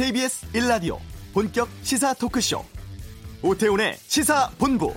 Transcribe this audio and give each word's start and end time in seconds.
KBS 0.00 0.46
1라디오 0.52 0.96
본격 1.34 1.68
시사 1.82 2.14
토크쇼 2.14 2.64
오태훈의 3.42 3.96
시사본부 3.98 4.94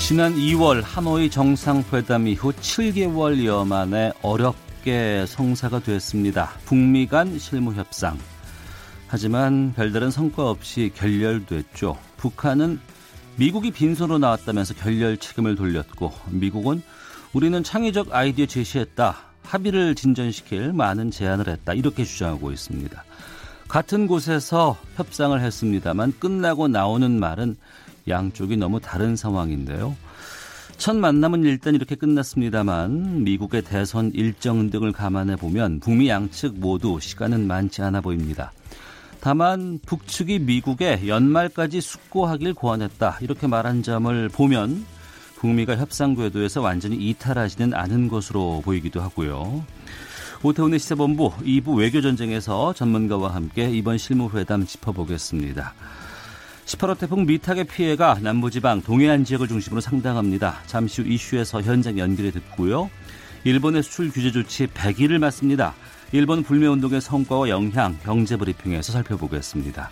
지난 0.00 0.34
2월 0.34 0.82
하노이 0.82 1.30
정상회담 1.30 2.26
이후 2.26 2.50
7개월여 2.50 3.64
만에 3.64 4.10
어렵게 4.22 5.26
성사가 5.28 5.84
됐습니다. 5.84 6.50
북미 6.64 7.06
간 7.06 7.38
실무 7.38 7.74
협상. 7.74 8.18
하지만 9.06 9.72
별다른 9.74 10.10
성과 10.10 10.50
없이 10.50 10.90
결렬됐죠. 10.96 11.96
북한은 12.16 12.80
미국이 13.38 13.70
빈손으로 13.70 14.18
나왔다면서 14.18 14.74
결렬 14.74 15.18
책임을 15.18 15.56
돌렸고 15.56 16.12
미국은 16.30 16.82
우리는 17.32 17.62
창의적 17.62 18.14
아이디어 18.14 18.46
제시했다. 18.46 19.16
합의를 19.42 19.94
진전시킬 19.94 20.72
많은 20.72 21.10
제안을 21.10 21.48
했다. 21.48 21.74
이렇게 21.74 22.04
주장하고 22.04 22.50
있습니다. 22.50 23.04
같은 23.68 24.06
곳에서 24.06 24.78
협상을 24.96 25.38
했습니다만 25.38 26.14
끝나고 26.18 26.68
나오는 26.68 27.18
말은 27.18 27.56
양쪽이 28.08 28.56
너무 28.56 28.80
다른 28.80 29.16
상황인데요. 29.16 29.96
첫 30.78 30.94
만남은 30.96 31.44
일단 31.44 31.74
이렇게 31.74 31.94
끝났습니다만 31.94 33.24
미국의 33.24 33.62
대선 33.62 34.12
일정 34.14 34.70
등을 34.70 34.92
감안해 34.92 35.36
보면 35.36 35.80
북미 35.80 36.08
양측 36.08 36.58
모두 36.58 36.98
시간은 37.00 37.46
많지 37.46 37.82
않아 37.82 38.00
보입니다. 38.00 38.52
다만 39.26 39.80
북측이 39.84 40.38
미국에 40.38 41.08
연말까지 41.08 41.80
숙고하길 41.80 42.54
고안했다 42.54 43.18
이렇게 43.22 43.48
말한 43.48 43.82
점을 43.82 44.28
보면 44.28 44.86
북미가 45.38 45.78
협상 45.78 46.14
궤도에서 46.14 46.60
완전히 46.60 46.94
이탈하지는 46.94 47.74
않은 47.74 48.06
것으로 48.06 48.62
보이기도 48.64 49.02
하고요. 49.02 49.64
오태훈의 50.44 50.78
시사본부 50.78 51.32
2부 51.38 51.76
외교전쟁에서 51.76 52.72
전문가와 52.74 53.34
함께 53.34 53.68
이번 53.68 53.98
실무회담 53.98 54.64
짚어보겠습니다. 54.64 55.74
18호 56.66 56.96
태풍 56.96 57.26
미탁의 57.26 57.64
피해가 57.64 58.20
남부지방 58.22 58.82
동해안 58.82 59.24
지역을 59.24 59.48
중심으로 59.48 59.80
상당합니다. 59.80 60.60
잠시 60.66 61.02
후 61.02 61.08
이슈에서 61.08 61.62
현장 61.62 61.98
연결해 61.98 62.30
듣고요. 62.30 62.88
일본의 63.42 63.82
수출 63.82 64.12
규제 64.12 64.30
조치 64.30 64.68
100일을 64.68 65.18
맞습니다. 65.18 65.74
일본 66.12 66.42
불매운동의 66.42 67.00
성과와 67.00 67.48
영향 67.48 67.98
경제브리핑에서 68.04 68.92
살펴보겠습니다. 68.92 69.90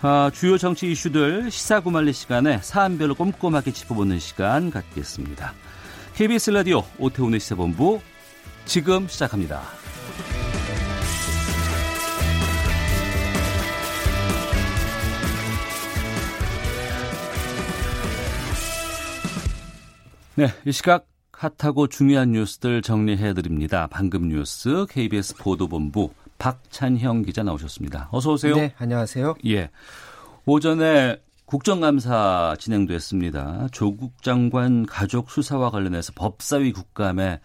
아, 0.00 0.30
주요 0.32 0.56
정치 0.58 0.90
이슈들 0.90 1.50
시사구말리 1.50 2.12
시간에 2.12 2.58
사안별로 2.62 3.14
꼼꼼하게 3.14 3.72
짚어보는 3.72 4.18
시간 4.18 4.70
갖겠습니다. 4.70 5.54
KBS 6.14 6.50
라디오 6.50 6.82
오태훈의 6.98 7.40
시사본부 7.40 8.00
지금 8.64 9.08
시작합니다. 9.08 9.62
네, 20.36 20.46
이 20.64 20.70
시각 20.70 21.04
핫하고 21.38 21.86
중요한 21.86 22.32
뉴스들 22.32 22.82
정리해 22.82 23.32
드립니다. 23.32 23.86
방금 23.88 24.28
뉴스 24.28 24.86
KBS 24.90 25.36
보도본부 25.36 26.10
박찬형 26.38 27.22
기자 27.22 27.44
나오셨습니다. 27.44 28.08
어서 28.10 28.32
오세요. 28.32 28.56
네, 28.56 28.74
안녕하세요. 28.76 29.36
예. 29.46 29.70
오전에 30.46 31.20
국정감사 31.44 32.56
진행됐습니다. 32.58 33.68
조국 33.70 34.20
장관 34.20 34.84
가족 34.84 35.30
수사와 35.30 35.70
관련해서 35.70 36.12
법사위 36.16 36.72
국감에 36.72 37.38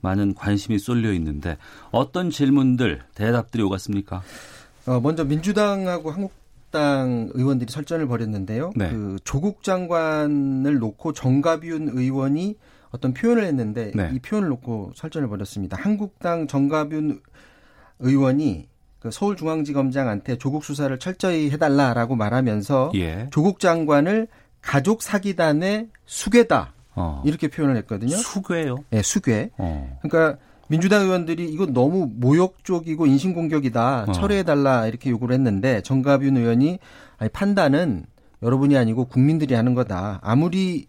많은 0.00 0.34
관심이 0.34 0.78
쏠려 0.78 1.12
있는데 1.12 1.58
어떤 1.90 2.30
질문들, 2.30 3.02
대답들이 3.14 3.62
오갔습니까? 3.62 4.22
어, 4.86 5.00
먼저 5.00 5.22
민주당하고 5.22 6.10
한국 6.10 6.32
당 6.70 7.28
의원들이 7.34 7.70
설전을 7.70 8.08
벌였는데요. 8.08 8.72
네. 8.74 8.88
그 8.88 9.16
조국 9.22 9.62
장관을 9.62 10.78
놓고 10.78 11.12
정가윤 11.12 11.90
의원이 11.92 12.56
어떤 12.94 13.12
표현을 13.12 13.42
했는데 13.44 13.90
네. 13.92 14.08
이 14.12 14.20
표현을 14.20 14.48
놓고 14.50 14.92
설전을 14.94 15.28
벌였습니다. 15.28 15.76
한국당 15.76 16.46
정가윤 16.46 17.20
의원이 17.98 18.68
그 19.00 19.10
서울중앙지검장한테 19.10 20.38
조국 20.38 20.64
수사를 20.64 20.96
철저히 21.00 21.50
해달라라고 21.50 22.14
말하면서 22.14 22.92
예. 22.94 23.28
조국 23.32 23.58
장관을 23.58 24.28
가족 24.62 25.02
사기단의 25.02 25.88
수괴다 26.06 26.72
어. 26.94 27.20
이렇게 27.26 27.48
표현을 27.48 27.76
했거든요. 27.78 28.14
수괴요? 28.14 28.76
네, 28.90 29.02
수괴. 29.02 29.50
어. 29.58 29.98
그러니까 30.00 30.38
민주당 30.68 31.02
의원들이 31.02 31.46
이거 31.46 31.66
너무 31.66 32.08
모욕적이고 32.14 33.06
인신공격이다. 33.06 34.04
어. 34.08 34.12
철회해달라 34.12 34.86
이렇게 34.86 35.10
요구를 35.10 35.34
했는데 35.34 35.82
정가윤 35.82 36.36
의원이 36.36 36.78
아니, 37.18 37.30
판단은 37.30 38.06
여러분이 38.40 38.76
아니고 38.76 39.06
국민들이 39.06 39.54
하는 39.54 39.74
거다. 39.74 40.20
아무리 40.22 40.86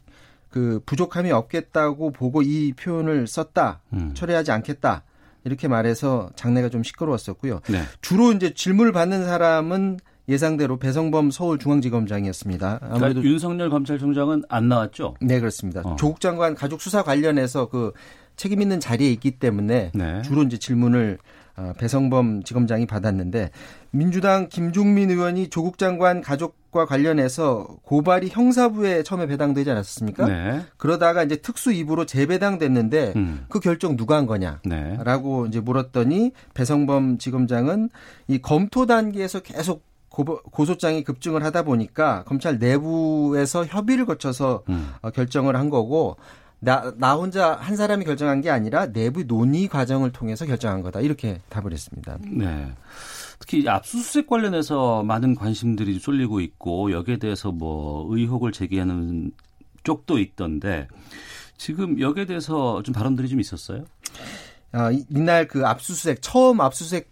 그 0.55 0.79
부족함이 0.85 1.33
없겠다고 1.33 2.11
보고 2.11 2.41
이 2.41 2.71
표현을 2.71 3.27
썼다. 3.27 3.81
음. 3.91 4.11
철회하지 4.13 4.53
않겠다. 4.53 5.03
이렇게 5.43 5.67
말해서 5.67 6.29
장례가 6.37 6.69
좀 6.69 6.81
시끄러웠었고요. 6.81 7.59
네. 7.67 7.81
주로 7.99 8.31
이제 8.31 8.53
질문을 8.53 8.93
받는 8.93 9.25
사람은 9.25 9.99
예상대로 10.29 10.77
배성범 10.77 11.29
서울중앙지검장이었습니다. 11.31 12.77
그러니까 12.77 12.85
아무래도 12.85 13.15
그러니까 13.15 13.29
윤석열 13.33 13.69
검찰총장은 13.69 14.43
안 14.47 14.69
나왔죠? 14.69 15.15
네, 15.19 15.41
그렇습니다. 15.41 15.81
어. 15.83 15.97
조국 15.97 16.21
장관 16.21 16.55
가족 16.55 16.79
수사 16.79 17.03
관련해서 17.03 17.67
그 17.67 17.91
책임 18.37 18.61
있는 18.61 18.79
자리에 18.79 19.11
있기 19.11 19.31
때문에 19.31 19.91
네. 19.93 20.21
주로 20.21 20.43
이제 20.43 20.57
질문을 20.57 21.17
어, 21.57 21.73
배성범 21.77 22.43
지검장이 22.43 22.85
받았는데 22.85 23.51
민주당 23.91 24.47
김종민 24.47 25.09
의원이 25.09 25.49
조국 25.49 25.77
장관 25.77 26.21
가족 26.21 26.55
과 26.75 26.85
관련해서 26.85 27.67
고발이 27.83 28.27
형사부에 28.29 29.03
처음에 29.03 29.27
배당되지 29.27 29.71
않았습니까? 29.71 30.27
네. 30.27 30.65
그러다가 30.75 31.23
이제 31.23 31.37
특수 31.37 31.69
2부로 31.69 32.05
재배당됐는데 32.05 33.13
음. 33.15 33.45
그 33.47 33.61
결정 33.61 33.95
누가 33.95 34.17
한 34.17 34.25
거냐라고 34.25 35.43
네. 35.43 35.47
이제 35.47 35.61
물었더니 35.61 36.33
배성범 36.53 37.17
지검장은 37.17 37.89
이 38.27 38.39
검토 38.41 38.85
단계에서 38.85 39.39
계속 39.39 39.85
고소장이 40.09 41.05
급증을 41.05 41.45
하다 41.45 41.63
보니까 41.63 42.23
검찰 42.25 42.59
내부에서 42.59 43.65
협의를 43.65 44.05
거쳐서 44.05 44.63
음. 44.67 44.89
어, 45.01 45.11
결정을 45.11 45.55
한 45.55 45.69
거고 45.69 46.17
나, 46.59 46.93
나 46.97 47.13
혼자 47.13 47.53
한 47.53 47.77
사람이 47.77 48.03
결정한 48.03 48.41
게 48.41 48.49
아니라 48.49 48.91
내부 48.91 49.23
논의 49.23 49.69
과정을 49.69 50.11
통해서 50.11 50.45
결정한 50.45 50.81
거다. 50.81 50.99
이렇게 50.99 51.39
답을 51.49 51.71
했습니다. 51.71 52.17
네. 52.21 52.73
특히 53.39 53.67
압수수색 53.67 54.27
관련해서 54.27 55.03
많은 55.03 55.35
관심들이 55.35 55.99
쏠리고 55.99 56.39
있고 56.41 56.91
여기에 56.91 57.17
대해서 57.17 57.51
뭐 57.51 58.07
의혹을 58.09 58.51
제기하는 58.51 59.31
쪽도 59.83 60.19
있던데 60.19 60.87
지금 61.57 61.99
여기에 61.99 62.25
대해서 62.25 62.81
좀 62.83 62.93
발언들이 62.93 63.29
좀 63.29 63.39
있었어요? 63.39 63.85
아, 64.71 64.91
이날 65.09 65.47
그 65.47 65.65
압수수색 65.65 66.21
처음 66.21 66.59
압수수색 66.61 67.09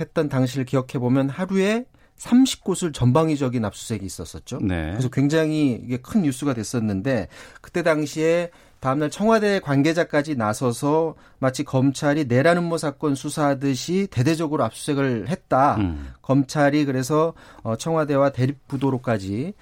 했던 0.00 0.28
당시를 0.28 0.64
기억해 0.64 0.98
보면 0.98 1.28
하루에 1.28 1.84
30곳을 2.18 2.94
전방위적인 2.94 3.64
압수수색이 3.64 4.06
있었었죠. 4.06 4.60
네. 4.62 4.90
그래서 4.90 5.08
굉장히 5.10 5.72
이게 5.82 5.96
큰 5.98 6.22
뉴스가 6.22 6.54
됐었는데 6.54 7.28
그때 7.60 7.82
당시에 7.82 8.50
다음날 8.82 9.10
청와대 9.10 9.60
관계자까지 9.60 10.34
나서서 10.34 11.14
마치 11.38 11.62
검찰이 11.62 12.24
내란 12.24 12.58
음모 12.58 12.78
사건 12.78 13.14
수사하듯이 13.14 14.08
대대적으로 14.10 14.64
압수수색을 14.64 15.28
했다. 15.28 15.76
음. 15.76 16.08
검찰이 16.20 16.84
그래서 16.84 17.32
어, 17.62 17.76
청와대와 17.76 18.30
대립 18.30 18.66
구도로까지 18.66 19.54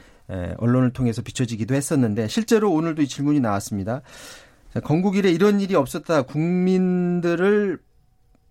언론을 0.57 0.95
통해서 0.95 1.21
비춰지기도 1.21 1.75
했었는데 1.75 2.29
실제로 2.29 2.73
오늘도 2.73 3.03
이 3.03 3.09
질문이 3.09 3.41
나왔습니다. 3.41 4.01
건국 4.85 5.17
이래 5.17 5.31
이런 5.31 5.61
일이 5.61 5.75
없었다. 5.75 6.23
국민들을 6.23 7.79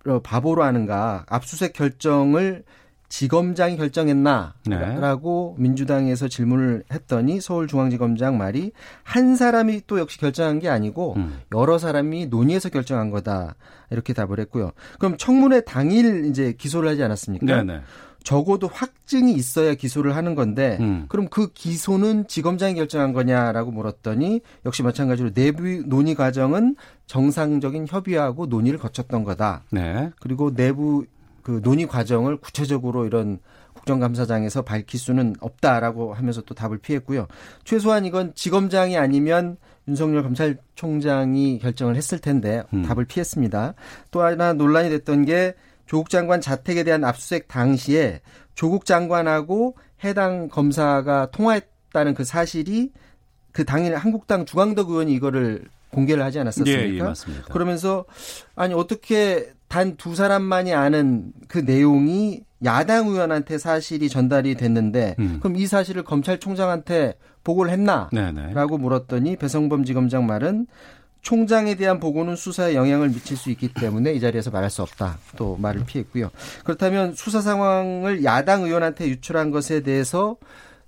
어, 0.06 0.20
바보로 0.22 0.64
하는가. 0.64 1.26
압수수색 1.30 1.74
결정을 1.74 2.64
지검장이 3.10 3.76
결정했나라고 3.78 5.56
네. 5.58 5.62
민주당에서 5.62 6.28
질문을 6.28 6.84
했더니 6.94 7.42
서울중앙지검장 7.42 8.38
말이 8.38 8.72
한 9.04 9.36
사람이 9.36 9.82
또 9.88 10.00
역시 10.00 10.20
결정한 10.20 10.60
게 10.60 10.70
아니고 10.70 11.16
음. 11.18 11.40
여러 11.54 11.78
사람이 11.80 12.28
논의해서 12.28 12.70
결정한 12.70 13.10
거다 13.10 13.56
이렇게 13.90 14.14
답을 14.14 14.40
했고요. 14.40 14.72
그럼 15.00 15.18
청문회 15.18 15.62
당일 15.62 16.26
이제 16.26 16.54
기소를 16.54 16.88
하지 16.90 17.04
않았습니까? 17.04 17.46
네네. 17.46 17.64
네. 17.64 17.82
적어도 18.24 18.68
확증이 18.68 19.34
있어야 19.34 19.74
기소를 19.74 20.16
하는 20.16 20.36
건데 20.36 20.78
음. 20.82 21.06
그럼 21.08 21.30
그 21.30 21.52
기소는 21.54 22.28
지검장이 22.28 22.76
결정한 22.76 23.14
거냐라고 23.14 23.72
물었더니 23.72 24.42
역시 24.66 24.84
마찬가지로 24.84 25.32
내부 25.34 25.64
논의 25.86 26.16
과정은 26.16 26.76
정상적인 27.08 27.88
협의하고 27.90 28.46
논의를 28.46 28.78
거쳤던 28.78 29.24
거다. 29.24 29.64
네. 29.72 30.12
그리고 30.20 30.54
내부 30.54 31.06
그 31.50 31.62
논의 31.64 31.88
과정을 31.88 32.38
구체적으로 32.38 33.08
이런 33.08 33.40
국정감사장에서 33.74 34.62
밝힐 34.62 35.00
수는 35.00 35.36
없다라고 35.40 36.14
하면서 36.14 36.42
또 36.42 36.54
답을 36.54 36.78
피했고요. 36.78 37.26
최소한 37.64 38.06
이건 38.06 38.36
지검장이 38.36 39.00
아니면 39.00 39.58
윤석열 39.88 40.22
검찰총장이 40.22 41.58
결정을 41.58 41.96
했을 41.96 42.20
텐데 42.20 42.62
음. 42.72 42.84
답을 42.84 43.06
피했습니다. 43.06 43.74
또 44.12 44.22
하나 44.22 44.54
논란이 44.54 44.90
됐던 44.90 45.26
게 45.26 45.56
조국 45.88 46.12
장관 46.12 46.40
자택에 46.40 46.84
대한 46.84 47.04
압수수색 47.04 47.48
당시에 47.48 48.22
조국 48.54 48.86
장관하고 48.86 49.76
해당 50.04 50.50
검사가 50.50 51.32
통화했다는 51.32 52.14
그 52.14 52.26
사실이 52.26 52.92
그 53.54 53.66
당일 53.66 53.96
한국당 53.96 54.46
주광덕 54.46 54.92
의원이 54.92 55.12
이거를 55.14 55.66
공개를 55.90 56.24
하지 56.24 56.38
않았었습니까? 56.38 56.84
예, 56.84 56.94
예, 56.94 57.02
맞습니다. 57.02 57.52
그러면서 57.52 58.06
아니 58.56 58.76
어떻게 58.76 59.52
단 59.70 59.96
두 59.96 60.16
사람만이 60.16 60.74
아는 60.74 61.32
그 61.48 61.60
내용이 61.60 62.42
야당 62.66 63.08
의원한테 63.08 63.58
사실이 63.58 64.10
전달이 64.10 64.56
됐는데 64.56 65.16
음. 65.20 65.38
그럼 65.40 65.56
이 65.56 65.66
사실을 65.66 66.04
검찰총장한테 66.04 67.14
보고를 67.44 67.72
했나? 67.72 68.10
네네. 68.12 68.54
라고 68.54 68.78
물었더니 68.78 69.38
배성범 69.38 69.86
지검장 69.86 70.26
말은 70.26 70.68
총장에 71.22 71.76
대한 71.76 72.00
보고는 72.00 72.36
수사에 72.36 72.76
영향을 72.76 73.10
미칠 73.10 73.38
수 73.38 73.50
있기 73.52 73.74
때문에 73.74 74.14
이 74.14 74.20
자리에서 74.20 74.52
말할 74.52 74.70
수 74.70 74.82
없다. 74.82 75.18
또 75.38 75.58
말을 75.58 75.84
피했고요. 75.86 76.32
그렇다면 76.64 77.14
수사 77.14 77.42
상황을 77.42 78.24
야당 78.24 78.64
의원한테 78.64 79.08
유출한 79.08 79.52
것에 79.52 79.82
대해서 79.82 80.38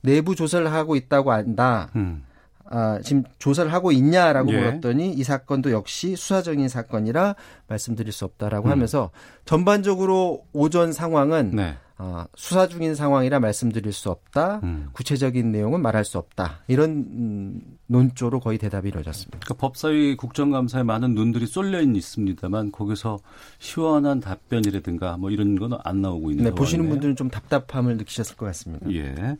내부 0.02 0.36
조사를 0.36 0.72
하고 0.72 0.96
있다고 0.96 1.32
안다. 1.32 1.90
음. 1.96 2.24
아, 2.72 3.00
지금 3.04 3.24
조사를 3.40 3.72
하고 3.72 3.92
있냐라고 3.92 4.52
예. 4.54 4.58
물었더니 4.58 5.12
이 5.14 5.24
사건도 5.24 5.72
역시 5.72 6.16
수사적인 6.16 6.68
사건이라 6.70 7.36
말씀드릴 7.68 8.12
수 8.12 8.26
없다라고 8.26 8.68
음. 8.70 8.72
하면서 8.72 9.12
전반적으로 9.46 10.46
오전 10.54 10.94
상황은 10.94 11.52
네. 11.56 11.76
어, 12.04 12.26
수사 12.36 12.68
중인 12.68 12.96
상황이라 12.96 13.40
말씀드릴 13.40 13.94
수 13.94 14.10
없다. 14.10 14.62
음. 14.64 14.88
구체적인 14.94 15.52
내용은 15.52 15.84
말할 15.84 16.04
수 16.04 16.18
없다. 16.18 16.62
이런 16.68 16.90
음, 16.90 17.62
논조로 17.86 18.40
거의 18.40 18.58
대답이 18.58 18.88
이루어졌습니다. 18.88 19.38
그러니까 19.38 19.54
법사위 19.62 20.16
국정감사에 20.16 20.82
많은 20.82 21.14
눈들이 21.14 21.46
쏠려 21.46 21.80
있습니다만 21.80 22.72
거기서 22.72 23.20
시원한 23.60 24.20
답변이라든가 24.20 25.18
뭐 25.18 25.30
이런 25.30 25.60
건 25.60 25.72
안 25.84 26.02
나오고 26.02 26.32
있는 26.32 26.46
네, 26.46 26.52
보시는 26.52 26.90
분들은 26.90 27.16
좀 27.16 27.30
답답함을 27.30 27.98
느끼셨을 27.98 28.36
것 28.36 28.48
같습니다. 28.48 28.92
예. 28.92 29.38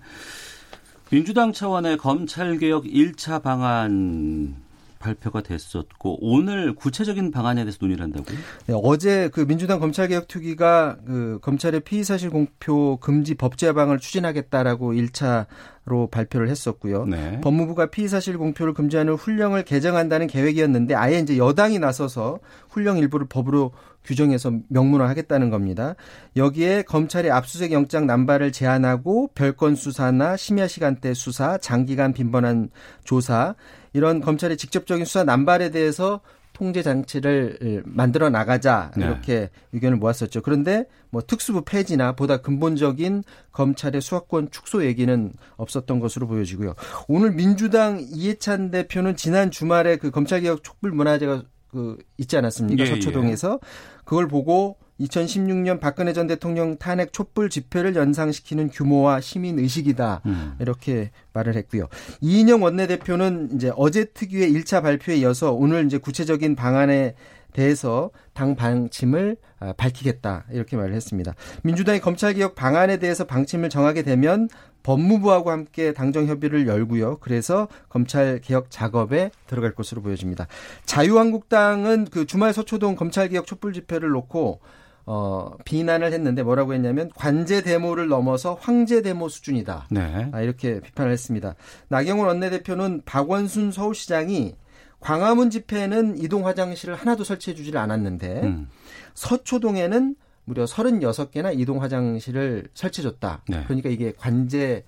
민주당 1.12 1.52
차원의 1.52 1.98
검찰개혁 1.98 2.86
1차 2.86 3.44
방안 3.44 4.56
발표가 5.02 5.42
됐었고 5.42 6.20
오늘 6.22 6.74
구체적인 6.76 7.32
방안에 7.32 7.64
대해서 7.64 7.78
논의를 7.82 8.04
한다고요? 8.04 8.38
네, 8.68 8.74
어제 8.82 9.30
그 9.34 9.46
민주당 9.46 9.80
검찰개혁 9.80 10.28
특위가 10.28 10.98
그 11.06 11.40
검찰의 11.42 11.82
피의 11.82 12.04
사실 12.06 12.30
공표 12.30 12.98
금지 12.98 13.36
법제화방을 13.36 14.00
추진하겠다라고 14.00 14.94
1차로 14.94 16.10
발표를 16.10 16.48
했었고요. 16.50 17.06
네. 17.06 17.42
법무부가 17.42 17.88
피의 17.88 18.08
사실 18.08 18.38
공표를 18.38 18.74
금지하는 18.74 19.16
훈령을 19.16 19.64
개정한다는 19.64 20.28
계획이었는데 20.28 20.96
아예 20.96 21.20
이제 21.20 21.38
여당이 21.38 21.80
나서서 21.80 22.40
훈령 22.70 22.98
일부를 22.98 23.28
법으로 23.28 23.72
규정해서 24.04 24.52
명문화하겠다는 24.70 25.50
겁니다. 25.50 25.96
여기에 26.36 26.84
검찰의 26.84 27.32
압수수색 27.32 27.72
영장 27.72 28.08
남발을 28.08 28.52
제한하고 28.52 29.30
별건 29.36 29.76
수사나 29.76 30.38
심야 30.38 30.68
시간대 30.68 31.14
수사, 31.14 31.58
장기간 31.58 32.14
빈번한 32.14 32.70
조사 33.04 33.56
이런 33.94 34.22
검찰의 34.22 34.58
직접적인 34.58 35.06
수사 35.06 35.24
남발에 35.24 35.70
대해서 35.70 36.22
통제 36.54 36.84
장치를 36.84 37.84
만들어 37.86 38.30
나가자 38.30 38.92
네. 38.96 39.06
이렇게 39.06 39.40
네. 39.40 39.50
의견을 39.74 39.98
모았었죠. 39.98 40.42
그런데 40.42 40.86
뭐 41.10 41.22
특수부 41.26 41.64
폐지나 41.64 42.12
보다 42.12 42.38
근본적인 42.38 43.24
검찰의 43.52 44.02
수사권 44.02 44.52
축소 44.52 44.86
얘기는 44.86 45.34
없었던 45.58 46.00
것으로 46.00 46.28
보여지고요. 46.28 46.76
오늘 47.08 47.32
민주당 47.32 48.00
이해찬 48.00 48.70
대표는 48.72 49.16
지난 49.16 49.50
주말에 49.50 49.96
그 49.96 50.12
검찰개혁 50.12 50.64
촛불 50.64 50.92
문화제가 50.92 51.44
그 51.70 51.98
있지 52.18 52.38
않았습니까? 52.38 52.84
예, 52.84 52.86
서초동에서 52.86 53.60
예. 53.64 53.68
그걸 54.04 54.28
보고 54.28 54.78
2016년 55.02 55.80
박근혜 55.80 56.14
전 56.14 56.28
대통령 56.28 56.78
탄핵 56.78 57.14
촛불 57.14 57.50
집회를 57.50 57.96
연상시키는 57.96 58.70
규모와 58.70 59.22
시민 59.22 59.60
의식이다. 59.60 60.22
음. 60.26 60.56
이렇게 60.60 61.12
말을 61.34 61.56
했고요. 61.56 61.88
이인영 62.22 62.62
원내대표는 62.64 63.56
이제 63.56 63.72
어제 63.76 64.06
특유의 64.06 64.52
1차 64.54 64.82
발표에 64.82 65.18
이어서 65.18 65.54
오늘 65.54 65.86
이제 65.86 65.98
구체적인 65.98 66.56
방안에 66.56 67.16
대해서 67.54 68.12
당 68.34 68.56
방침을 68.56 69.38
아, 69.60 69.74
밝히겠다 69.74 70.46
이렇게 70.52 70.78
말을 70.78 70.94
했습니다. 70.94 71.36
민주당이 71.64 72.00
검찰개혁 72.00 72.56
방안에 72.56 72.98
대해서 72.98 73.26
방침을 73.26 73.70
정하게 73.70 74.04
되면 74.04 74.50
법무부하고 74.84 75.52
함께 75.52 75.94
당정 75.94 76.28
협의를 76.28 76.68
열고요. 76.68 77.18
그래서 77.20 77.68
검찰 77.90 78.40
개혁 78.40 78.72
작업에 78.72 79.32
들어갈 79.48 79.76
것으로 79.76 80.02
보여집니다. 80.02 80.48
자유한국당은 80.86 82.08
그 82.10 82.26
주말 82.26 82.54
서초동 82.54 82.96
검찰 82.96 83.30
개혁 83.30 83.46
촛불 83.46 83.74
집회를 83.74 84.10
놓고 84.10 84.60
어, 85.06 85.52
비난을 85.66 86.14
했는데 86.14 86.44
뭐라고 86.44 86.74
했냐면 86.74 87.10
관제 87.16 87.64
데모를 87.64 88.08
넘어서 88.08 88.58
황제 88.60 89.02
데모 89.02 89.30
수준이다. 89.30 89.88
네. 89.92 90.30
아, 90.32 90.42
이렇게 90.42 90.80
비판을 90.80 91.12
했습니다. 91.12 91.56
나경원 91.90 92.28
원내대표는 92.28 93.04
박원순 93.06 93.72
서울시장이 93.72 94.56
광화문 95.00 95.50
집회에는 95.50 96.18
이동 96.20 96.46
화장실을 96.46 96.96
하나도 96.96 97.24
설치해 97.24 97.56
주지를 97.56 97.80
않았는데 97.80 98.42
음. 98.44 98.70
서초동에는 99.16 100.16
무려 100.46 100.66
36개나 100.66 101.58
이동 101.58 101.82
화장실을 101.82 102.68
설치해 102.74 103.04
줬다. 103.04 103.44
네. 103.48 103.64
그러니까 103.66 103.90
이게 103.90 104.14
관제 104.16 104.84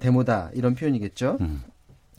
데모다 0.00 0.50
이런 0.54 0.74
표현이겠죠. 0.74 1.38
음. 1.40 1.62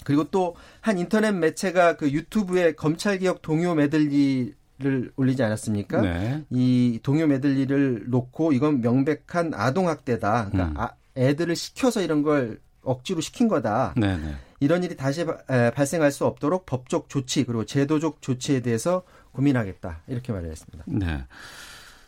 그리고 0.03 0.25
또 0.25 0.55
한 0.81 0.97
인터넷 0.97 1.31
매체가 1.31 1.97
그 1.97 2.11
유튜브에 2.11 2.73
검찰개혁 2.73 3.41
동요 3.41 3.75
메들리 3.75 4.53
를 4.81 5.11
올리지 5.17 5.43
않았습니까? 5.43 6.01
네. 6.01 6.45
이 6.49 6.99
동요 7.03 7.27
메들리를 7.27 8.05
놓고 8.07 8.53
이건 8.53 8.79
명백한 8.79 9.53
아동 9.53 9.89
학대다. 9.89 10.49
그러니까 10.51 10.65
음. 10.71 10.73
아, 10.77 10.91
애들을 11.17 11.53
시켜서 11.57 12.01
이런 12.01 12.23
걸 12.23 12.61
억지로 12.81 13.19
시킨 13.19 13.49
거다. 13.49 13.93
네네. 13.97 14.17
네. 14.17 14.35
이런 14.61 14.83
일이 14.83 14.95
다시 14.95 15.25
발생할 15.25 16.11
수 16.11 16.25
없도록 16.25 16.65
법적 16.65 17.09
조치 17.09 17.43
그리고 17.43 17.65
제도적 17.65 18.21
조치에 18.21 18.61
대해서 18.61 19.03
고민하겠다 19.33 20.01
이렇게 20.07 20.31
말을 20.31 20.49
했습니다. 20.49 20.83
네. 20.87 21.25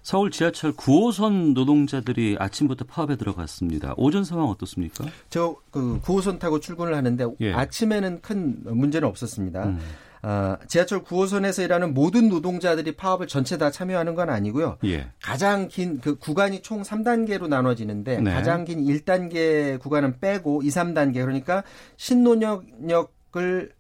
서울 0.04 0.32
지하철 0.32 0.72
9호선 0.74 1.54
노동자들이 1.54 2.38
아침부터 2.40 2.86
파업에 2.86 3.18
들어갔습니다. 3.18 3.94
오전 3.98 4.24
상황 4.24 4.48
어떻습니까? 4.48 5.06
저 5.30 5.56
그 5.72 6.00
9호선 6.02 6.40
타고 6.40 6.60
출근을 6.60 6.96
하는데 6.96 7.26
예. 7.42 7.54
아침에는 7.54 8.22
큰 8.22 8.60
문제는 8.64 9.08
없었습니다. 9.08 9.66
음. 9.66 9.80
어, 10.24 10.56
지하철 10.68 11.04
9호선에서 11.04 11.64
일하는 11.64 11.94
모든 11.94 12.30
노동자들이 12.30 12.96
파업을 12.96 13.28
전체 13.28 13.58
다 13.58 13.72
참여하는 13.72 14.16
건 14.16 14.30
아니고요. 14.30 14.78
예. 14.86 15.10
가장 15.22 15.68
긴 15.68 16.00
그 16.02 16.18
구간이 16.18 16.62
총 16.62 16.82
3단계로 16.82 17.48
나눠지는데 17.48 18.22
네. 18.22 18.32
가장 18.32 18.66
긴 18.66 18.84
1단계 18.84 19.80
구간은 19.80 20.20
빼고 20.20 20.64
2, 20.64 20.68
3단계 20.70 21.16
그러니까 21.16 21.64
신논역역 21.98 23.14
을 23.38 23.72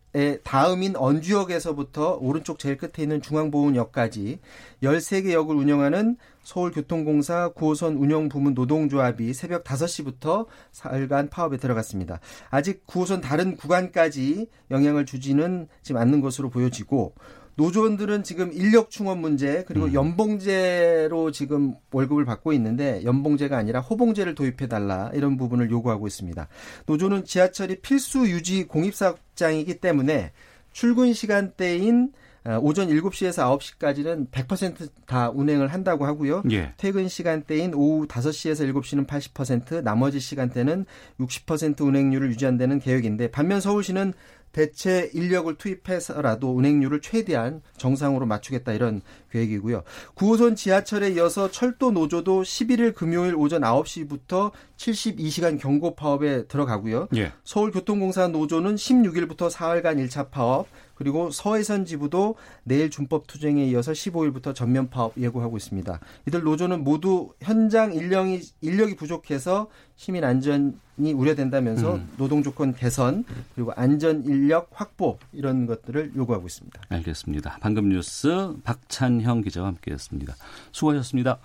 다음인 0.43 0.95
언주역에서부터 0.95 2.17
오른쪽 2.19 2.59
제일 2.59 2.77
끝에 2.77 3.03
있는 3.03 3.21
중앙보훈역까지 3.21 4.39
13개 4.83 5.31
역을 5.31 5.55
운영하는 5.55 6.17
서울교통공사 6.43 7.51
9호선 7.53 8.01
운영부문 8.01 8.53
노동조합이 8.53 9.33
새벽 9.33 9.63
5시부터 9.63 10.47
사흘간 10.71 11.29
파업에 11.29 11.57
들어갔습니다. 11.57 12.19
아직 12.49 12.85
9호선 12.87 13.21
다른 13.21 13.55
구간까지 13.55 14.47
영향을 14.71 15.05
주지는 15.05 15.67
지금 15.81 16.01
않는 16.01 16.19
것으로 16.19 16.49
보여지고 16.49 17.13
노조원들은 17.55 18.23
지금 18.23 18.51
인력 18.53 18.89
충원 18.89 19.19
문제 19.19 19.63
그리고 19.67 19.87
음. 19.87 19.93
연봉제로 19.93 21.31
지금 21.31 21.75
월급을 21.91 22.25
받고 22.25 22.53
있는데 22.53 23.03
연봉제가 23.03 23.57
아니라 23.57 23.79
호봉제를 23.81 24.35
도입해 24.35 24.67
달라 24.67 25.11
이런 25.13 25.37
부분을 25.37 25.69
요구하고 25.69 26.07
있습니다. 26.07 26.47
노조는 26.85 27.25
지하철이 27.25 27.81
필수 27.81 28.29
유지 28.29 28.65
공입사장이기 28.65 29.79
때문에 29.79 30.31
출근 30.71 31.13
시간대인 31.13 32.11
어, 32.43 32.57
오전 32.59 32.87
7시에서 32.87 33.59
9시까지는 33.59 34.31
100%다 34.31 35.29
운행을 35.29 35.67
한다고 35.67 36.07
하고요. 36.07 36.41
예. 36.51 36.73
퇴근 36.77 37.07
시간대인 37.07 37.75
오후 37.75 38.07
5시에서 38.07 38.67
7시는 38.73 39.05
80%, 39.05 39.83
나머지 39.83 40.19
시간대는 40.19 40.85
60% 41.19 41.81
운행률을 41.81 42.31
유지한다는 42.31 42.79
계획인데 42.79 43.29
반면 43.29 43.61
서울시는 43.61 44.13
대체 44.51 45.09
인력을 45.13 45.53
투입해서라도 45.55 46.53
운행률을 46.53 47.01
최대한 47.01 47.61
정상으로 47.77 48.25
맞추겠다 48.25 48.73
이런 48.73 49.01
계획이고요. 49.31 49.83
9호선 50.15 50.55
지하철에 50.55 51.11
이어서 51.11 51.49
철도 51.49 51.91
노조도 51.91 52.43
11일 52.43 52.93
금요일 52.93 53.35
오전 53.35 53.61
9시부터 53.61 54.51
72시간 54.77 55.59
경고 55.59 55.95
파업에 55.95 56.47
들어가고요. 56.47 57.07
예. 57.15 57.31
서울교통공사 57.43 58.27
노조는 58.27 58.75
16일부터 58.75 59.49
4일간 59.51 60.05
1차 60.05 60.31
파업, 60.31 60.67
그리고 61.01 61.31
서해선 61.31 61.85
지부도 61.85 62.35
내일 62.63 62.91
준법 62.91 63.25
투쟁에 63.25 63.65
이어서 63.65 63.91
15일부터 63.91 64.53
전면 64.53 64.91
파업 64.91 65.17
예고하고 65.17 65.57
있습니다. 65.57 65.99
이들 66.27 66.43
노조는 66.43 66.83
모두 66.83 67.33
현장 67.41 67.91
인력이 67.91 68.41
인력이 68.61 68.95
부족해서 68.95 69.67
시민 69.95 70.23
안전이 70.23 71.13
우려된다면서 71.15 71.95
음. 71.95 72.09
노동 72.17 72.43
조건 72.43 72.75
개선 72.75 73.23
그리고 73.55 73.71
안전 73.75 74.23
인력 74.25 74.69
확보 74.73 75.17
이런 75.33 75.65
것들을 75.65 76.11
요구하고 76.15 76.45
있습니다. 76.45 76.79
알겠습니다. 76.89 77.57
방금 77.61 77.89
뉴스 77.89 78.53
박찬형 78.63 79.41
기자와 79.41 79.69
함께했습니다. 79.69 80.35
수고하셨습니다. 80.71 81.39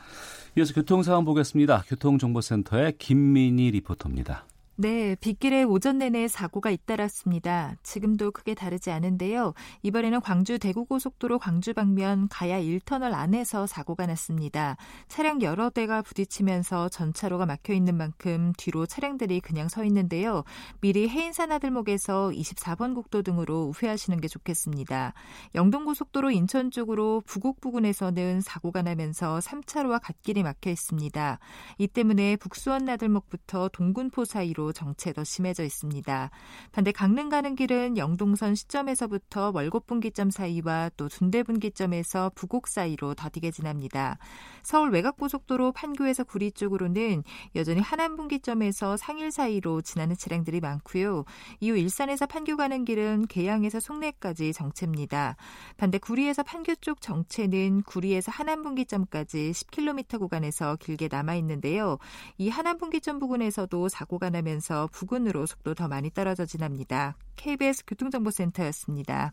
이어서 0.58 0.74
교통 0.74 1.02
상황 1.02 1.24
보겠습니다. 1.24 1.84
교통정보센터의 1.88 2.98
김민희 2.98 3.70
리포터입니다. 3.70 4.44
네, 4.78 5.14
빗길에 5.14 5.62
오전 5.62 5.96
내내 5.96 6.28
사고가 6.28 6.70
잇따랐습니다. 6.70 7.76
지금도 7.82 8.30
크게 8.30 8.52
다르지 8.52 8.90
않은데요. 8.90 9.54
이번에는 9.82 10.20
광주 10.20 10.58
대구고속도로 10.58 11.38
광주 11.38 11.72
방면 11.72 12.28
가야 12.28 12.60
1터널 12.60 13.14
안에서 13.14 13.66
사고가 13.66 14.04
났습니다. 14.04 14.76
차량 15.08 15.40
여러 15.40 15.70
대가 15.70 16.02
부딪히면서 16.02 16.90
전차로가 16.90 17.46
막혀 17.46 17.72
있는 17.72 17.96
만큼 17.96 18.52
뒤로 18.58 18.84
차량들이 18.84 19.40
그냥 19.40 19.70
서 19.70 19.82
있는데요. 19.82 20.44
미리 20.82 21.08
해인산 21.08 21.52
하들목에서 21.52 22.28
24번 22.34 22.94
국도 22.94 23.22
등으로 23.22 23.72
우회하시는 23.74 24.20
게 24.20 24.28
좋겠습니다. 24.28 25.14
영동고속도로 25.54 26.30
인천 26.32 26.70
쪽으로 26.70 27.22
부곡 27.24 27.62
부근에서는 27.62 28.42
사고가 28.42 28.82
나면서 28.82 29.38
3차로와 29.38 30.02
갓길이 30.02 30.42
막혀 30.42 30.68
있습니다. 30.68 31.38
이 31.78 31.88
때문에 31.88 32.36
북수원 32.36 32.84
나들목부터 32.84 33.70
동군포 33.72 34.26
사이로 34.26 34.65
정체 34.72 35.12
더 35.12 35.24
심해져 35.24 35.64
있습니다. 35.64 36.30
반대 36.72 36.92
강릉 36.92 37.28
가는 37.28 37.54
길은 37.54 37.96
영동선 37.96 38.54
시점에서부터 38.54 39.52
월곡분기점 39.54 40.30
사이와 40.30 40.90
또 40.96 41.08
둔대분기점에서 41.08 42.32
부곡 42.34 42.68
사이로 42.68 43.14
더디게 43.14 43.50
지납니다. 43.50 44.18
서울 44.62 44.90
외곽고속도로 44.90 45.72
판교에서 45.72 46.24
구리 46.24 46.50
쪽으로는 46.52 47.22
여전히 47.54 47.80
하남분기점에서 47.80 48.96
상일 48.96 49.30
사이로 49.30 49.82
지나는 49.82 50.16
차량들이 50.16 50.60
많고요. 50.60 51.24
이후 51.60 51.76
일산에서 51.76 52.26
판교 52.26 52.56
가는 52.56 52.84
길은 52.84 53.26
계양에서 53.28 53.80
송내까지 53.80 54.52
정체입니다. 54.52 55.36
반대 55.76 55.98
구리에서 55.98 56.42
판교 56.42 56.76
쪽 56.76 57.00
정체는 57.00 57.82
구리에서 57.82 58.32
하남분기점까지 58.32 59.52
10km 59.52 60.18
구간에서 60.18 60.76
길게 60.76 61.08
남아 61.10 61.34
있는데요. 61.36 61.98
이 62.38 62.48
하남분기점 62.48 63.18
부근에서도 63.18 63.88
사고가 63.88 64.30
나면 64.30 64.55
되면서 64.56 64.88
부근으로 64.92 65.46
속도 65.46 65.74
더 65.74 65.88
많이 65.88 66.10
떨어져 66.10 66.46
지납니다. 66.46 67.16
KBS 67.36 67.84
교통정보센터였습니다. 67.86 69.32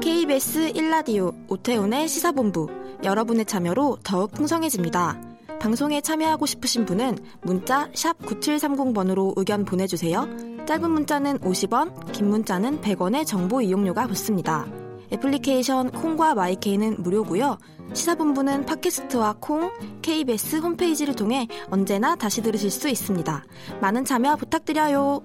KBS 0.00 0.72
1라디오 0.72 1.34
오태훈의 1.50 2.08
시사본부 2.08 2.68
여러분의 3.02 3.46
참여로 3.46 3.98
더욱 4.04 4.32
풍성해집니다. 4.32 5.20
방송에 5.60 6.00
참여하고 6.00 6.46
싶으신 6.46 6.84
분은 6.84 7.18
문자 7.42 7.90
9730번으로 7.90 9.32
의견 9.36 9.64
보내주세요. 9.64 10.26
짧은 10.66 10.90
문자는 10.90 11.38
50원, 11.38 12.12
긴 12.12 12.28
문자는 12.28 12.80
100원의 12.80 13.26
정보 13.26 13.60
이용료가 13.60 14.06
붙습니다. 14.06 14.66
애플리케이션 15.12 15.90
콩과 15.90 16.34
마이케이는 16.34 17.02
무료고요. 17.02 17.58
시사본부는 17.92 18.66
팟캐스트와 18.66 19.36
콩, 19.40 19.70
KBS 20.02 20.56
홈페이지를 20.56 21.14
통해 21.14 21.48
언제나 21.70 22.16
다시 22.16 22.42
들으실 22.42 22.70
수 22.70 22.88
있습니다. 22.88 23.44
많은 23.80 24.04
참여 24.04 24.36
부탁드려요. 24.36 25.22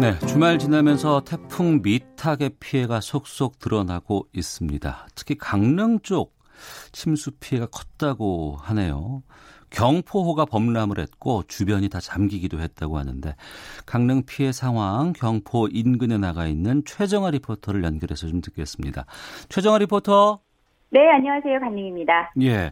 네, 0.00 0.18
주말 0.26 0.58
지나면서 0.58 1.22
태풍 1.24 1.80
미탁의 1.82 2.56
피해가 2.60 3.00
속속 3.00 3.58
드러나고 3.58 4.26
있습니다. 4.34 5.08
특히 5.14 5.36
강릉 5.38 6.00
쪽 6.00 6.36
침수 6.92 7.30
피해가 7.32 7.66
컸다고 7.66 8.56
하네요. 8.60 9.22
경포호가 9.70 10.44
범람을 10.44 10.98
했고 10.98 11.42
주변이 11.48 11.88
다 11.88 11.98
잠기기도 12.00 12.60
했다고 12.60 12.98
하는데 12.98 13.34
강릉 13.86 14.22
피해 14.26 14.52
상황 14.52 15.12
경포 15.12 15.68
인근에 15.68 16.18
나가 16.18 16.46
있는 16.46 16.82
최정아 16.84 17.30
리포터를 17.30 17.84
연결해서 17.84 18.26
좀 18.28 18.40
듣겠습니다. 18.40 19.04
최정아 19.48 19.78
리포터. 19.78 20.40
네, 20.90 21.00
안녕하세요. 21.10 21.60
강릉입니다. 21.60 22.32
예. 22.42 22.70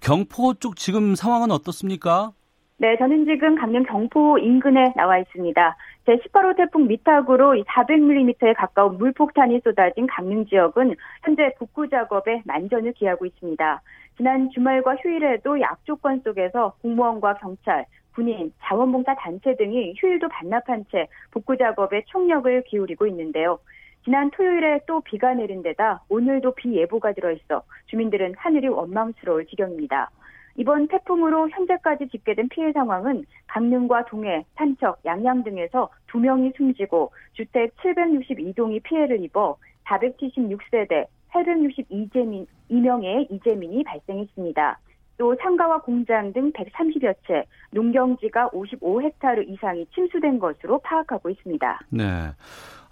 경포 0.00 0.54
쪽 0.54 0.76
지금 0.76 1.14
상황은 1.14 1.50
어떻습니까? 1.50 2.32
네, 2.76 2.96
저는 2.98 3.24
지금 3.24 3.54
강릉 3.54 3.84
경포 3.84 4.36
인근에 4.38 4.92
나와 4.96 5.18
있습니다. 5.18 5.76
제18호 6.06 6.56
태풍 6.56 6.86
미탁으로 6.86 7.54
400mm에 7.64 8.54
가까운 8.56 8.98
물폭탄이 8.98 9.60
쏟아진 9.64 10.06
강릉 10.06 10.44
지역은 10.46 10.94
현재 11.22 11.54
복구 11.58 11.88
작업에 11.88 12.42
만전을 12.44 12.92
기하고 12.92 13.26
있습니다. 13.26 13.80
지난 14.16 14.48
주말과 14.50 14.96
휴일에도 14.96 15.60
악조건 15.60 16.20
속에서 16.20 16.74
공무원과 16.82 17.34
경찰, 17.34 17.86
군인, 18.14 18.52
자원봉사 18.62 19.16
단체 19.16 19.56
등이 19.56 19.94
휴일도 19.98 20.28
반납한 20.28 20.84
채 20.92 21.08
복구 21.32 21.56
작업에 21.56 22.02
총력을 22.06 22.62
기울이고 22.62 23.06
있는데요. 23.08 23.58
지난 24.04 24.30
토요일에 24.30 24.80
또 24.86 25.00
비가 25.00 25.34
내린 25.34 25.62
데다 25.62 26.02
오늘도 26.08 26.54
비 26.54 26.74
예보가 26.76 27.12
들어있어 27.14 27.62
주민들은 27.86 28.34
하늘이 28.36 28.68
원망스러울 28.68 29.46
지경입니다. 29.46 30.10
이번 30.56 30.86
태풍으로 30.86 31.48
현재까지 31.48 32.08
집계된 32.08 32.48
피해 32.50 32.70
상황은 32.72 33.24
강릉과 33.48 34.04
동해, 34.04 34.44
산척, 34.54 35.00
양양 35.04 35.42
등에서 35.42 35.90
2명이 36.08 36.56
숨지고 36.56 37.12
주택 37.32 37.74
762동이 37.78 38.82
피해를 38.84 39.24
입어 39.24 39.56
476세대 39.84 41.06
862명의 41.34 43.30
이재민이 43.30 43.84
발생했습니다. 43.84 44.80
또 45.16 45.36
상가와 45.40 45.80
공장 45.82 46.32
등 46.32 46.50
130여 46.52 47.14
채, 47.26 47.44
농경지가 47.70 48.50
55헥타르 48.50 49.48
이상이 49.48 49.86
침수된 49.94 50.40
것으로 50.40 50.80
파악하고 50.80 51.30
있습니다. 51.30 51.80
네. 51.90 52.02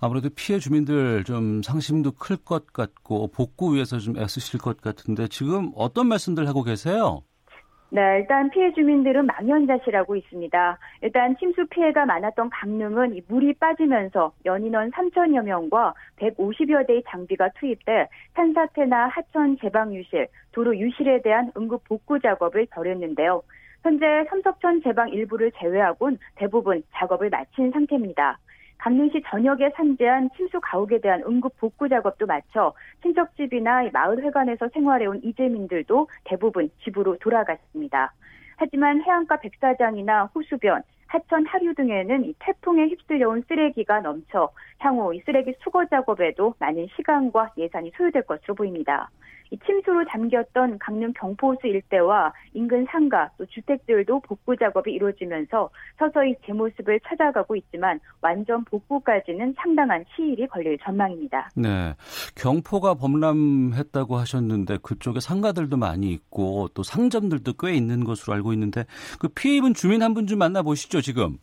아무래도 0.01 0.29
피해 0.35 0.59
주민들 0.61 1.25
좀 1.25 1.63
상심도 1.63 2.13
클 2.13 2.37
것 2.37 2.73
같고 2.73 3.29
복구 3.29 3.75
위해서 3.75 3.99
좀 3.99 4.17
애쓰실 4.17 4.61
것 4.61 4.81
같은데 4.81 5.27
지금 5.29 5.73
어떤 5.75 6.07
말씀들 6.09 6.47
하고 6.49 6.63
계세요? 6.63 7.23
네, 7.95 8.21
일단 8.21 8.49
피해 8.49 8.73
주민들은 8.73 9.27
망연자실하고 9.27 10.17
있습니다. 10.17 10.79
일단 11.03 11.37
침수 11.37 11.67
피해가 11.67 12.07
많았던 12.07 12.49
강릉은 12.49 13.21
물이 13.29 13.53
빠지면서 13.61 14.33
연인원 14.47 14.91
3천여 14.93 15.43
명과 15.45 15.93
150여 16.17 16.87
대의 16.87 17.03
장비가 17.07 17.51
투입돼 17.51 18.09
산사태나 18.33 19.09
하천 19.09 19.59
제방 19.59 19.95
유실, 19.95 20.29
도로 20.53 20.75
유실에 20.75 21.21
대한 21.21 21.53
응급 21.55 21.85
복구 21.85 22.19
작업을 22.19 22.67
벌였는데요. 22.71 23.43
현재 23.83 24.07
삼석천 24.31 24.81
제방 24.85 25.11
일부를 25.11 25.53
제외하고는 25.59 26.17
대부분 26.37 26.83
작업을 26.95 27.29
마친 27.29 27.71
상태입니다. 27.73 28.39
강릉시 28.83 29.23
전역에 29.25 29.71
산재한 29.77 30.29
침수 30.37 30.59
가옥에 30.61 31.01
대한 31.01 31.23
응급 31.25 31.57
복구 31.59 31.89
작업도 31.89 32.27
마쳐 32.27 32.75
친척집이나 33.01 33.89
마을 33.93 34.21
회관에서 34.21 34.69
생활해온 34.75 35.21
이재민들도 35.23 36.09
대부분 36.25 36.69
집으로 36.83 37.17
돌아갔습니다. 37.19 38.13
하지만 38.57 39.01
해안가 39.01 39.37
백사장이나 39.37 40.31
호수변, 40.35 40.83
하천 41.07 41.47
하류 41.47 41.73
등에는 41.77 42.25
이 42.25 42.35
태풍에 42.41 42.89
휩쓸려온 42.89 43.45
쓰레기가 43.47 44.01
넘쳐 44.01 44.51
향후 44.79 45.15
이 45.15 45.21
쓰레기 45.21 45.55
수거 45.63 45.85
작업에도 45.85 46.55
많은 46.59 46.89
시간과 46.97 47.53
예산이 47.57 47.93
소요될 47.97 48.23
것으로 48.23 48.57
보입니다. 48.57 49.11
이 49.53 49.59
침수로 49.67 50.05
잠겼던 50.11 50.79
강릉 50.79 51.13
경포호수 51.13 51.67
일대와 51.67 52.33
인근 52.55 52.87
상가 52.91 53.29
또 53.37 53.45
주택들도 53.45 54.21
복구 54.21 54.57
작업이 54.57 54.91
이루어지면서 54.93 55.69
서서히 55.99 56.35
제 56.47 56.55
모습을 56.55 56.99
찾아가고 57.07 57.55
있지만 57.57 58.01
완전 58.23 58.65
복구까지는 58.65 59.55
상당한 59.59 60.03
시일이 60.17 60.47
걸릴 60.47 60.79
전망입니다. 60.79 61.51
네. 61.55 61.95
경포가 62.35 62.95
범람했다고 62.95 64.17
하셨는데 64.17 64.79
그쪽에 64.83 65.21
상가들도 65.21 65.77
많이 65.77 66.11
있고 66.13 66.69
또 66.73 66.83
상점들도 66.83 67.53
꽤 67.61 67.75
있는 67.75 68.05
것으로 68.05 68.33
알고 68.33 68.55
있는데 68.55 68.87
그 69.21 69.29
피해 69.29 69.57
입은 69.59 69.75
주민 69.75 70.03
한 70.03 70.15
분 70.15 70.27
좀 70.27 70.39
만나보시죠, 70.39 71.01
지금. 71.03 71.37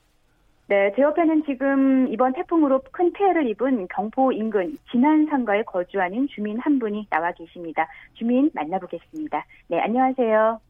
네, 0.69 0.93
제 0.95 1.01
옆에는 1.01 1.45
지금 1.45 2.07
이번 2.13 2.33
태풍으로 2.33 2.83
큰 2.91 3.11
피해를 3.11 3.47
입은 3.47 3.88
경포 3.88 4.31
인근 4.31 4.77
진안 4.91 5.25
상가에 5.25 5.63
거주하는 5.63 6.27
주민 6.27 6.59
한 6.59 6.77
분이 6.77 7.07
나와 7.09 7.31
계십니다. 7.31 7.88
주민 8.13 8.51
만나보겠습니다. 8.53 9.45
네, 9.67 9.79
안녕하세요. 9.79 10.61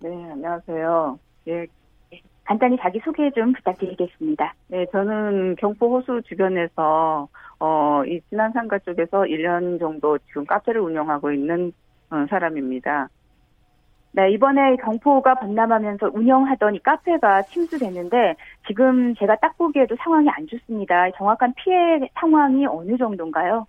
네, 0.00 0.30
안녕하세요. 0.32 1.18
예. 1.48 1.66
간단히 2.44 2.78
자기 2.80 2.98
소개 3.00 3.30
좀 3.32 3.52
부탁드리겠습니다. 3.52 4.54
네, 4.68 4.86
저는 4.90 5.56
경포 5.56 5.98
호수 5.98 6.22
주변에서 6.22 7.28
어, 7.60 8.02
이 8.06 8.22
진안 8.30 8.52
상가 8.52 8.78
쪽에서 8.78 9.24
1년 9.24 9.78
정도 9.78 10.16
지금 10.28 10.46
카페를 10.46 10.80
운영하고 10.80 11.30
있는 11.30 11.74
어, 12.08 12.24
사람입니다. 12.30 13.10
네, 14.14 14.30
이번에 14.30 14.76
경포가 14.76 15.36
범람하면서 15.36 16.10
운영하던 16.12 16.74
이 16.74 16.78
카페가 16.80 17.42
침수됐는데 17.44 18.36
지금 18.66 19.14
제가 19.14 19.36
딱 19.36 19.56
보기에도 19.56 19.96
상황이 19.96 20.28
안 20.28 20.46
좋습니다. 20.46 21.10
정확한 21.16 21.54
피해 21.56 21.98
상황이 22.14 22.66
어느 22.66 22.96
정도인가요? 22.98 23.66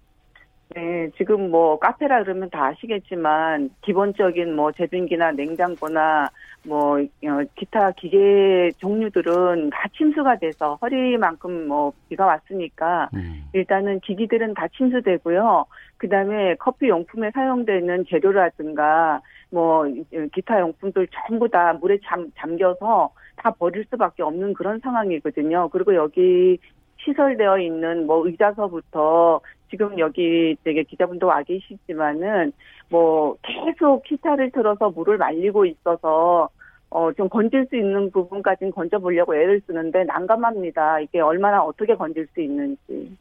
네, 0.75 1.09
지금 1.17 1.51
뭐 1.51 1.77
카페라 1.77 2.23
그러면 2.23 2.49
다 2.49 2.65
아시겠지만 2.67 3.69
기본적인 3.83 4.55
뭐 4.55 4.71
제빙기나 4.71 5.31
냉장고나 5.31 6.29
뭐 6.65 6.99
어, 6.99 7.43
기타 7.55 7.91
기계 7.91 8.71
종류들은 8.79 9.69
다 9.69 9.85
침수가 9.95 10.37
돼서 10.39 10.77
허리만큼 10.81 11.67
뭐 11.67 11.93
비가 12.09 12.25
왔으니까 12.25 13.09
음. 13.13 13.43
일단은 13.53 13.99
기기들은 13.99 14.55
다 14.55 14.67
침수되고요. 14.75 15.65
그다음에 15.97 16.55
커피 16.55 16.87
용품에 16.87 17.31
사용되는 17.31 18.05
재료라든가 18.09 19.21
뭐 19.53 19.85
기타 20.33 20.59
용품들 20.59 21.07
전부 21.13 21.47
다 21.47 21.73
물에 21.73 21.99
잠, 22.03 22.31
잠겨서 22.35 23.13
다 23.35 23.51
버릴 23.51 23.85
수밖에 23.85 24.23
없는 24.23 24.53
그런 24.53 24.79
상황이거든요. 24.79 25.69
그리고 25.69 25.93
여기 25.93 26.57
시설되어 26.97 27.59
있는 27.59 28.07
뭐 28.07 28.25
의자서부터 28.25 29.41
지금 29.69 29.99
여기 29.99 30.55
되게 30.63 30.81
기자분도 30.81 31.27
와 31.27 31.43
계시지만은 31.43 32.51
뭐 32.89 33.37
계속 33.43 34.03
기타를 34.03 34.51
틀어서 34.51 34.89
물을 34.89 35.17
말리고 35.17 35.65
있어서 35.65 36.49
어, 36.89 37.11
좀 37.13 37.29
건질 37.29 37.67
수 37.69 37.75
있는 37.75 38.09
부분까지는 38.09 38.71
건져보려고 38.71 39.35
애를 39.35 39.61
쓰는데 39.67 40.03
난감합니다. 40.05 40.99
이게 41.01 41.19
얼마나 41.19 41.63
어떻게 41.63 41.95
건질 41.95 42.27
수 42.33 42.41
있는지. 42.41 43.15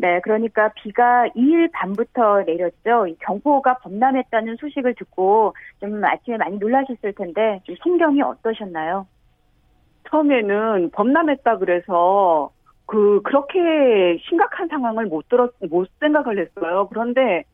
네, 0.00 0.18
그러니까 0.22 0.72
비가 0.76 1.28
2일 1.36 1.70
밤부터 1.72 2.44
내렸죠. 2.46 3.06
경포가 3.20 3.80
범람했다는 3.80 4.56
소식을 4.56 4.94
듣고 4.94 5.54
좀 5.78 6.02
아침에 6.02 6.38
많이 6.38 6.56
놀라셨을 6.56 7.12
텐데 7.12 7.60
좀心경이 7.64 8.22
어떠셨나요? 8.22 9.06
처음에는 10.08 10.90
범람했다 10.94 11.58
그래서 11.58 12.50
그 12.86 13.20
그렇게 13.24 14.16
심각한 14.26 14.68
상황을 14.68 15.04
못 15.04 15.28
들었 15.28 15.52
못 15.68 15.86
생각을 16.00 16.38
했어요. 16.38 16.88
그런데 16.88 17.44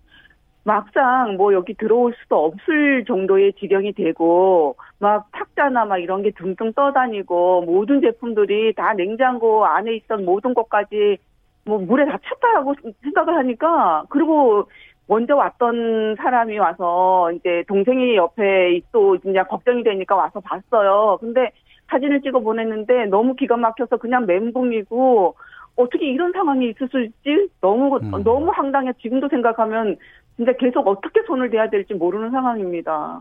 막상 0.62 1.36
뭐 1.36 1.52
여기 1.52 1.74
들어올 1.74 2.14
수도 2.22 2.44
없을 2.44 3.04
정도의 3.06 3.54
지경이 3.54 3.92
되고 3.94 4.76
막 5.00 5.26
탁자나 5.32 5.84
막 5.84 5.98
이런 5.98 6.22
게 6.22 6.30
둥둥 6.30 6.74
떠다니고 6.74 7.62
모든 7.62 8.00
제품들이 8.00 8.72
다 8.74 8.92
냉장고 8.92 9.66
안에 9.66 9.96
있던 9.96 10.24
모든 10.24 10.54
것까지 10.54 11.18
뭐 11.66 11.78
물에 11.78 12.06
다 12.06 12.18
찼다라고 12.22 12.74
생각을 13.02 13.36
하니까 13.36 14.04
그리고 14.08 14.68
먼저 15.08 15.36
왔던 15.36 16.16
사람이 16.16 16.58
와서 16.58 17.30
이제 17.32 17.64
동생이 17.68 18.16
옆에 18.16 18.80
또 18.92 19.16
이제 19.16 19.42
걱정이 19.42 19.82
되니까 19.82 20.16
와서 20.16 20.40
봤어요. 20.40 21.18
근데 21.20 21.50
사진을 21.90 22.22
찍어 22.22 22.40
보냈는데 22.40 23.06
너무 23.06 23.34
기가 23.34 23.56
막혀서 23.56 23.98
그냥 23.98 24.26
멘붕이고 24.26 25.36
어떻게 25.76 26.06
이런 26.06 26.32
상황이 26.32 26.70
있을 26.70 26.88
수 26.88 27.00
있지? 27.02 27.48
너무 27.60 27.98
음. 27.98 28.22
너무 28.24 28.50
황당해. 28.50 28.92
지금도 29.00 29.28
생각하면 29.28 29.96
진짜 30.36 30.52
계속 30.52 30.86
어떻게 30.88 31.22
손을 31.26 31.50
대야 31.50 31.68
될지 31.68 31.94
모르는 31.94 32.30
상황입니다. 32.30 33.20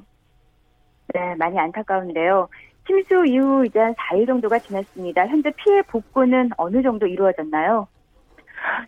네, 1.13 1.35
많이 1.35 1.59
안타까운데요. 1.59 2.47
침수 2.87 3.25
이후 3.27 3.65
이제 3.65 3.79
한 3.79 3.93
4일 3.95 4.27
정도가 4.27 4.59
지났습니다. 4.59 5.27
현재 5.27 5.51
피해 5.57 5.81
복구는 5.83 6.51
어느 6.57 6.81
정도 6.81 7.07
이루어졌나요? 7.07 7.87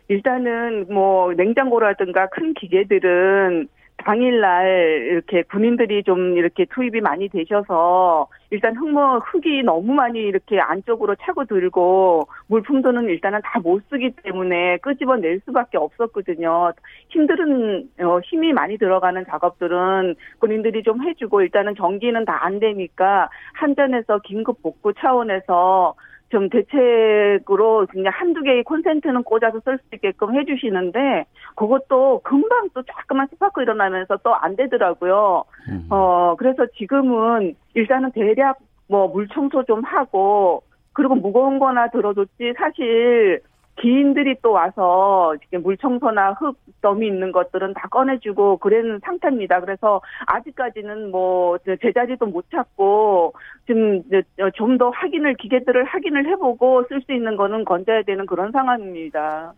일단은 0.08 0.86
뭐 0.90 1.34
냉장고라든가 1.34 2.28
큰 2.30 2.54
기계들은 2.54 3.68
당일날 4.00 4.68
이렇게 5.10 5.42
군인들이 5.42 6.04
좀 6.04 6.38
이렇게 6.38 6.66
투입이 6.66 7.02
많이 7.02 7.30
되셔서 7.30 8.28
일단 8.52 8.76
흙뭐 8.76 9.18
흙이 9.20 9.64
너무 9.64 9.92
많이 9.94 10.20
이렇게 10.20 10.60
안쪽으로 10.60 11.16
차고 11.16 11.46
들고 11.46 12.28
물품들은 12.48 13.06
일단은 13.06 13.42
다 13.44 13.60
못 13.60 13.82
쓰기 13.90 14.12
때문에 14.24 14.78
끄집어 14.78 15.18
낼 15.18 15.42
수밖에 15.46 15.78
없었거든요. 15.80 16.74
힘들은 17.10 17.90
어, 18.02 18.20
힘이 18.20 18.54
많이 18.54 18.78
들어가는 18.78 19.26
작업들은 19.26 20.16
군인들이 20.40 20.84
좀 20.84 21.02
해주고 21.04 21.42
일단은 21.42 21.74
전기는 21.76 22.24
다 22.24 22.38
안 22.40 22.60
되니까 22.60 23.30
한전에서 23.56 24.20
긴급 24.20 24.62
복구 24.62 24.94
차원에서 24.94 25.96
좀 26.30 26.50
대책으로 26.50 27.88
그냥 27.90 28.12
한두 28.14 28.42
개의 28.44 28.64
콘센트는 28.64 29.24
꽂아서 29.24 29.60
쓸 29.62 29.78
수 29.78 29.84
있게끔 29.96 30.36
해주시는데 30.36 31.26
그것도 31.56 32.22
금방 32.24 32.70
또 32.74 32.84
자꾸만 32.84 33.28
스파크 33.28 33.62
일어나면서 33.62 34.18
또 34.18 34.34
안 34.34 34.56
되더라고요. 34.56 35.44
음. 35.70 35.88
어 35.90 36.36
그래서 36.38 36.66
지금은 36.78 37.56
일단은 37.74 38.12
대략 38.12 38.58
뭐 38.88 39.08
물청소 39.08 39.64
좀 39.64 39.84
하고 39.84 40.64
그리고 40.94 41.16
무거운 41.16 41.60
거나 41.60 41.90
들어줬지 41.90 42.54
사실 42.58 43.42
군인들이 43.78 44.36
또 44.42 44.52
와서 44.52 45.36
물 45.62 45.78
청소나 45.78 46.34
흙 46.34 46.58
더미 46.82 47.08
있는 47.08 47.32
것들은 47.32 47.74
다 47.74 47.88
꺼내주고 47.90 48.58
그런 48.58 49.00
상태입니다. 49.04 49.62
그래서 49.62 50.02
아직까지는 50.26 51.12
뭐 51.12 51.58
제자리도 51.60 52.26
못 52.26 52.50
찾고 52.52 53.34
좀좀더 53.68 54.90
확인을 54.90 55.36
기계들을 55.36 55.84
확인을 55.86 56.28
해보고 56.28 56.86
쓸 56.90 57.02
수 57.02 57.14
있는 57.14 57.38
거는 57.38 57.66
건져야 57.66 58.04
되는 58.04 58.26
그런 58.26 58.52
상황입니다. 58.52 59.54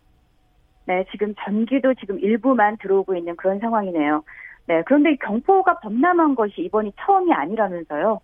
네, 0.86 1.04
지금 1.10 1.34
전기도 1.44 1.94
지금 1.94 2.18
일부만 2.18 2.76
들어오고 2.78 3.14
있는 3.14 3.36
그런 3.36 3.58
상황이네요. 3.58 4.22
네, 4.66 4.82
그런데 4.86 5.16
경포가 5.16 5.78
범람한 5.80 6.34
것이 6.34 6.62
이번이 6.62 6.92
처음이 7.00 7.32
아니라면서요? 7.32 8.20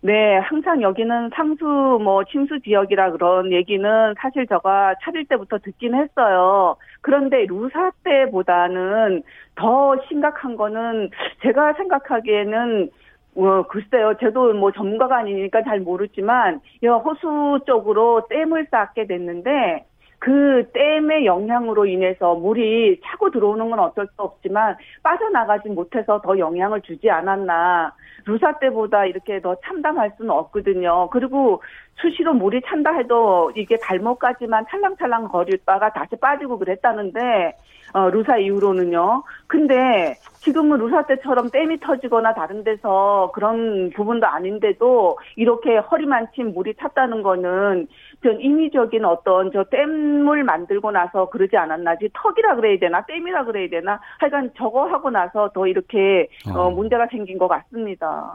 네, 0.00 0.36
항상 0.38 0.80
여기는 0.80 1.30
상수 1.34 1.64
뭐 1.64 2.22
침수 2.24 2.60
지역이라 2.60 3.10
그런 3.12 3.50
얘기는 3.52 4.14
사실 4.20 4.46
제가 4.46 4.94
차릴 5.02 5.24
때부터 5.26 5.58
듣긴 5.58 5.94
했어요. 5.96 6.76
그런데 7.00 7.46
루사 7.46 7.90
때보다는 8.04 9.24
더 9.56 9.96
심각한 10.08 10.56
거는 10.56 11.10
제가 11.42 11.72
생각하기에는 11.72 12.90
어, 13.36 13.62
글쎄요. 13.68 14.14
저도 14.20 14.52
뭐 14.54 14.70
전문가가 14.72 15.18
아니니까 15.18 15.62
잘 15.62 15.80
모르지만 15.80 16.60
호수 16.84 17.60
쪽으로 17.66 18.26
댐을 18.28 18.68
쌓게 18.70 19.06
됐는데 19.06 19.84
그 20.18 20.68
댐의 20.72 21.26
영향으로 21.26 21.86
인해서 21.86 22.34
물이 22.34 23.00
차고 23.04 23.30
들어오는 23.30 23.70
건 23.70 23.78
어쩔 23.78 24.06
수 24.06 24.22
없지만 24.22 24.76
빠져나가지 25.02 25.68
못해서 25.68 26.20
더 26.20 26.38
영향을 26.38 26.80
주지 26.82 27.08
않았나. 27.10 27.92
루사 28.24 28.58
때보다 28.58 29.06
이렇게 29.06 29.40
더 29.40 29.56
참담할 29.64 30.12
수는 30.16 30.30
없거든요. 30.30 31.08
그리고 31.10 31.62
수시로 31.94 32.34
물이 32.34 32.62
찬다 32.66 32.92
해도 32.92 33.50
이게 33.56 33.76
발목까지만 33.82 34.66
찰랑찰랑 34.70 35.28
거리다가 35.28 35.92
다시 35.92 36.16
빠지고 36.16 36.58
그랬다는데 36.58 37.56
어, 37.94 38.10
루사 38.10 38.38
이후로는요. 38.38 39.22
근데 39.46 40.14
지금은 40.40 40.78
루사 40.78 41.06
때처럼 41.06 41.50
댐이 41.50 41.80
터지거나 41.80 42.34
다른 42.34 42.62
데서 42.62 43.30
그런 43.34 43.90
부분도 43.90 44.26
아닌데도 44.26 45.18
이렇게 45.36 45.78
허리만 45.78 46.28
친 46.34 46.52
물이 46.52 46.74
찼다는 46.74 47.22
거는 47.22 47.88
전 48.22 48.40
인위적인 48.40 49.04
어떤 49.04 49.52
저 49.52 49.64
댐을 49.64 50.42
만들고 50.42 50.90
나서 50.90 51.28
그러지 51.30 51.56
않았나. 51.56 51.96
지 51.96 52.08
턱이라 52.12 52.56
그래야 52.56 52.78
되나 52.78 53.04
댐이라 53.06 53.44
그래야 53.44 53.68
되나 53.68 54.00
하여간 54.18 54.52
저거 54.56 54.86
하고 54.86 55.10
나서 55.10 55.50
더 55.50 55.66
이렇게 55.66 56.28
어, 56.52 56.58
어 56.58 56.70
문제가 56.70 57.06
생긴 57.06 57.38
것 57.38 57.46
같습니다. 57.48 58.34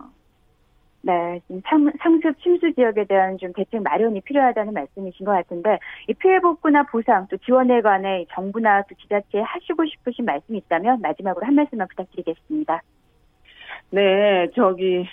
네, 1.06 1.42
상, 1.66 1.92
상습 2.00 2.40
침수 2.42 2.74
지역에 2.76 3.04
대한 3.04 3.38
좀 3.38 3.52
대책 3.52 3.84
마련이 3.84 4.22
필요하다는 4.22 4.74
말씀이신 4.74 5.26
것 5.26 5.34
같은데 5.34 5.78
이 6.08 6.14
피해 6.14 6.40
복구나 6.40 6.84
보상 6.84 7.28
또 7.30 7.36
지원에 7.38 7.82
관해 7.82 8.26
정부나 8.32 8.84
또 8.84 8.96
지자체에 8.96 9.42
하시고 9.42 9.86
싶으신 9.86 10.24
말씀이 10.24 10.60
있다면 10.60 11.02
마지막으로 11.02 11.46
한 11.46 11.56
말씀만 11.56 11.90
부탁드리겠습니다. 11.90 12.82
네, 13.90 14.50
저기 14.56 15.06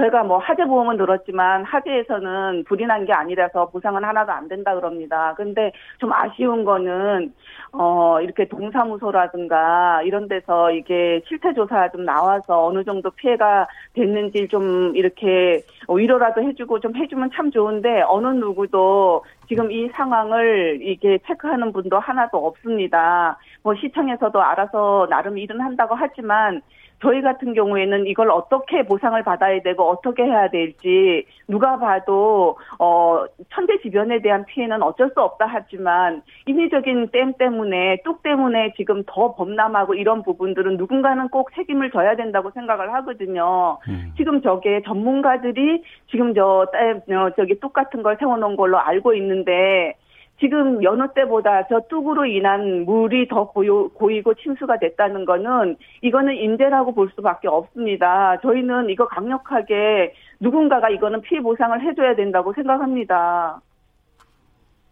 저희가 0.00 0.22
뭐 0.24 0.38
화재 0.38 0.64
보험은 0.64 0.96
들었지만 0.96 1.64
화재에서는 1.64 2.64
불이 2.64 2.86
난 2.86 3.00
게 3.00 3.14
아니라서 3.14 3.70
보상은 3.70 4.04
하나도 4.04 4.30
안 4.30 4.46
된다 4.46 4.74
그럽니다. 4.74 5.32
근데 5.34 5.72
좀 5.98 6.12
아쉬운 6.12 6.64
거는 6.64 7.32
어 7.72 8.20
이렇게 8.20 8.46
동사무소라든가 8.46 10.02
이런 10.02 10.28
데서 10.28 10.70
이게 10.70 11.22
실태 11.26 11.54
조사 11.54 11.88
좀 11.90 12.04
나와서 12.04 12.66
어느 12.66 12.84
정도 12.84 13.10
피해가 13.10 13.66
됐는지 13.94 14.48
좀 14.48 14.94
이렇게 14.96 15.62
위로라도 15.88 16.42
해주고 16.42 16.80
좀 16.80 16.94
해주면 16.94 17.30
참 17.34 17.50
좋은데 17.50 18.02
어느 18.02 18.26
누구도 18.28 19.24
지금 19.48 19.72
이 19.72 19.88
상황을 19.94 20.80
이게 20.82 21.18
체크하는 21.26 21.72
분도 21.72 21.98
하나도 21.98 22.46
없습니다. 22.46 23.38
뭐 23.62 23.74
시청에서도 23.74 24.40
알아서 24.42 25.06
나름 25.10 25.38
일은 25.38 25.60
한다고 25.60 25.94
하지만 25.94 26.60
저희 27.00 27.22
같은 27.22 27.54
경우에는 27.54 28.06
이걸 28.06 28.30
어떻게 28.30 28.82
보상을 28.82 29.20
받아야 29.22 29.60
되고 29.62 29.88
어떻게 29.88 30.24
해야 30.24 30.48
될지 30.48 31.26
누가 31.48 31.78
봐도 31.78 32.58
어 32.78 33.24
천재지변에 33.52 34.20
대한 34.20 34.44
피해는 34.44 34.82
어쩔 34.82 35.10
수 35.10 35.20
없다 35.20 35.46
하지만 35.48 36.22
인위적인 36.46 37.08
댐 37.08 37.34
때문에 37.34 38.02
뚝 38.04 38.22
때문에 38.22 38.74
지금 38.76 39.02
더 39.06 39.34
범람하고 39.34 39.94
이런 39.94 40.22
부분들은 40.22 40.76
누군가는 40.76 41.28
꼭 41.28 41.54
책임을 41.54 41.90
져야 41.90 42.16
된다고 42.16 42.50
생각을 42.50 42.92
하거든요. 42.94 43.78
음. 43.88 44.12
지금 44.16 44.42
저게 44.42 44.82
전문가들이 44.82 45.82
지금 46.10 46.34
어, 46.38 47.30
저기 47.36 47.58
뚝 47.60 47.72
같은 47.72 48.02
걸 48.02 48.16
세워놓은 48.18 48.56
걸로 48.56 48.78
알고 48.78 49.14
있는데 49.14 49.94
지금 50.40 50.82
여느 50.82 51.06
때보다 51.12 51.66
저 51.68 51.80
뚝으로 51.88 52.24
인한 52.24 52.86
물이 52.86 53.28
더 53.28 53.48
고요, 53.48 53.90
고이고 53.90 54.34
침수가 54.34 54.78
됐다는 54.78 55.26
거는 55.26 55.76
이거는 56.00 56.34
인재라고 56.34 56.94
볼 56.94 57.10
수밖에 57.14 57.46
없습니다. 57.46 58.38
저희는 58.40 58.88
이거 58.88 59.06
강력하게 59.06 60.14
누군가가 60.40 60.88
이거는 60.88 61.20
피해 61.20 61.42
보상을 61.42 61.78
해줘야 61.82 62.16
된다고 62.16 62.54
생각합니다. 62.54 63.60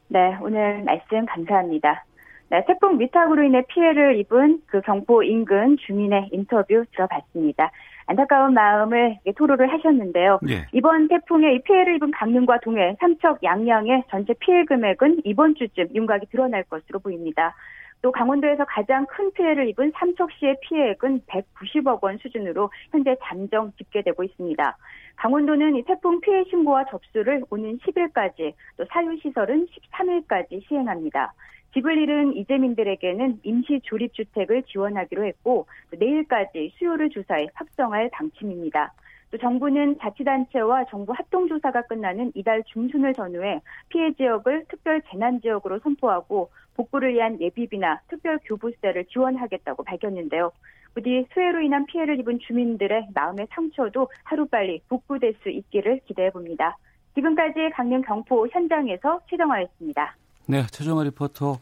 네, 0.09 0.37
오늘 0.43 0.83
말씀 0.85 1.25
감사합니다. 1.25 2.05
네, 2.51 2.65
태풍 2.67 2.99
미탁으로 2.99 3.43
인해 3.43 3.63
피해를 3.69 4.17
입은 4.17 4.61
그 4.67 4.83
경포 4.83 5.23
인근 5.23 5.77
주민의 5.79 6.29
인터뷰 6.33 6.85
들어봤습니다. 6.93 7.71
안타까운 8.09 8.55
마음을 8.55 9.19
토로를 9.37 9.71
하셨는데요. 9.73 10.41
예. 10.49 10.67
이번 10.73 11.09
태풍에 11.09 11.55
이 11.55 11.63
피해를 11.63 11.97
입은 11.97 12.11
강릉과 12.11 12.61
동해, 12.61 12.97
삼척, 13.01 13.45
양양의 13.45 14.05
전체 14.11 14.33
피해 14.41 14.65
금액은 14.65 15.23
이번 15.25 15.55
주쯤 15.55 15.89
윤곽이 15.95 16.27
드러날 16.31 16.65
것으로 16.65 16.99
보입니다. 16.99 17.55
또 18.01 18.11
강원도에서 18.13 18.65
가장 18.65 19.07
큰 19.07 19.31
피해를 19.33 19.69
입은 19.69 19.93
삼척시의 19.95 20.57
피해액은 20.63 21.23
190억 21.27 22.03
원 22.03 22.17
수준으로 22.19 22.71
현재 22.93 23.17
잠정 23.25 23.73
집계되고 23.77 24.23
있습니다. 24.23 24.77
강원도는 25.17 25.77
이 25.77 25.83
태풍 25.83 26.21
피해 26.21 26.45
신고와 26.45 26.85
접수를 26.87 27.43
오는 27.51 27.79
10일까지 27.79 28.55
또 28.77 28.85
사유시설은 28.89 29.67
13일까지 29.67 30.67
시행합니다. 30.67 31.35
집을 31.75 31.99
잃은 31.99 32.35
이재민들에게는 32.37 33.41
임시 33.43 33.81
조립주택을 33.85 34.63
지원하기로 34.65 35.25
했고 35.27 35.67
내일까지 35.99 36.73
수요를 36.79 37.11
조사해 37.11 37.49
확정할 37.55 38.09
방침입니다. 38.13 38.93
또 39.31 39.37
정부는 39.37 39.99
자치단체와 39.99 40.87
정부 40.87 41.13
합동조사가 41.13 41.83
끝나는 41.83 42.33
이달 42.35 42.63
중순을 42.65 43.13
전후해 43.13 43.61
피해 43.91 44.13
지역을 44.13 44.65
특별 44.69 45.03
재난지역으로 45.11 45.81
선포하고 45.81 46.51
복구를 46.75 47.13
위한 47.13 47.39
예비비나 47.41 48.01
특별 48.09 48.39
교부세를 48.45 49.05
지원하겠다고 49.07 49.83
밝혔는데요. 49.83 50.53
부디 50.95 51.27
수해로 51.33 51.61
인한 51.61 51.85
피해를 51.87 52.19
입은 52.21 52.39
주민들의 52.39 53.09
마음의 53.15 53.49
상처도 53.51 54.09
하루빨리 54.25 54.81
복구될 54.89 55.35
수 55.43 55.51
있기를 55.51 56.01
기대해 56.07 56.31
봅니다. 56.31 56.79
지금까지 57.15 57.71
강릉 57.75 58.01
경포 58.03 58.47
현장에서 58.49 59.21
최정화였습니다. 59.29 60.17
네, 60.51 60.67
최정아 60.71 61.05
리포터 61.05 61.61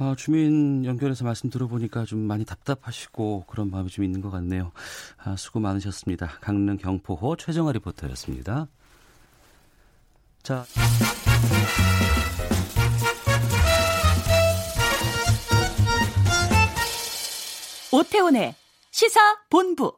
어, 0.00 0.14
주민 0.16 0.84
연결해서 0.84 1.24
말씀 1.24 1.48
들어보니까 1.48 2.04
좀 2.04 2.18
많이 2.18 2.44
답답하시고 2.44 3.44
그런 3.46 3.70
마음이 3.70 3.88
좀 3.88 4.04
있는 4.04 4.20
것 4.20 4.30
같네요. 4.30 4.72
아, 5.18 5.36
수고 5.36 5.60
많으셨습니다. 5.60 6.26
강릉 6.40 6.76
경포호 6.76 7.36
최정아 7.36 7.70
리포터였습니다. 7.70 8.66
자. 10.42 10.64
오태훈의 17.92 18.56
시사 18.90 19.20
본부. 19.48 19.96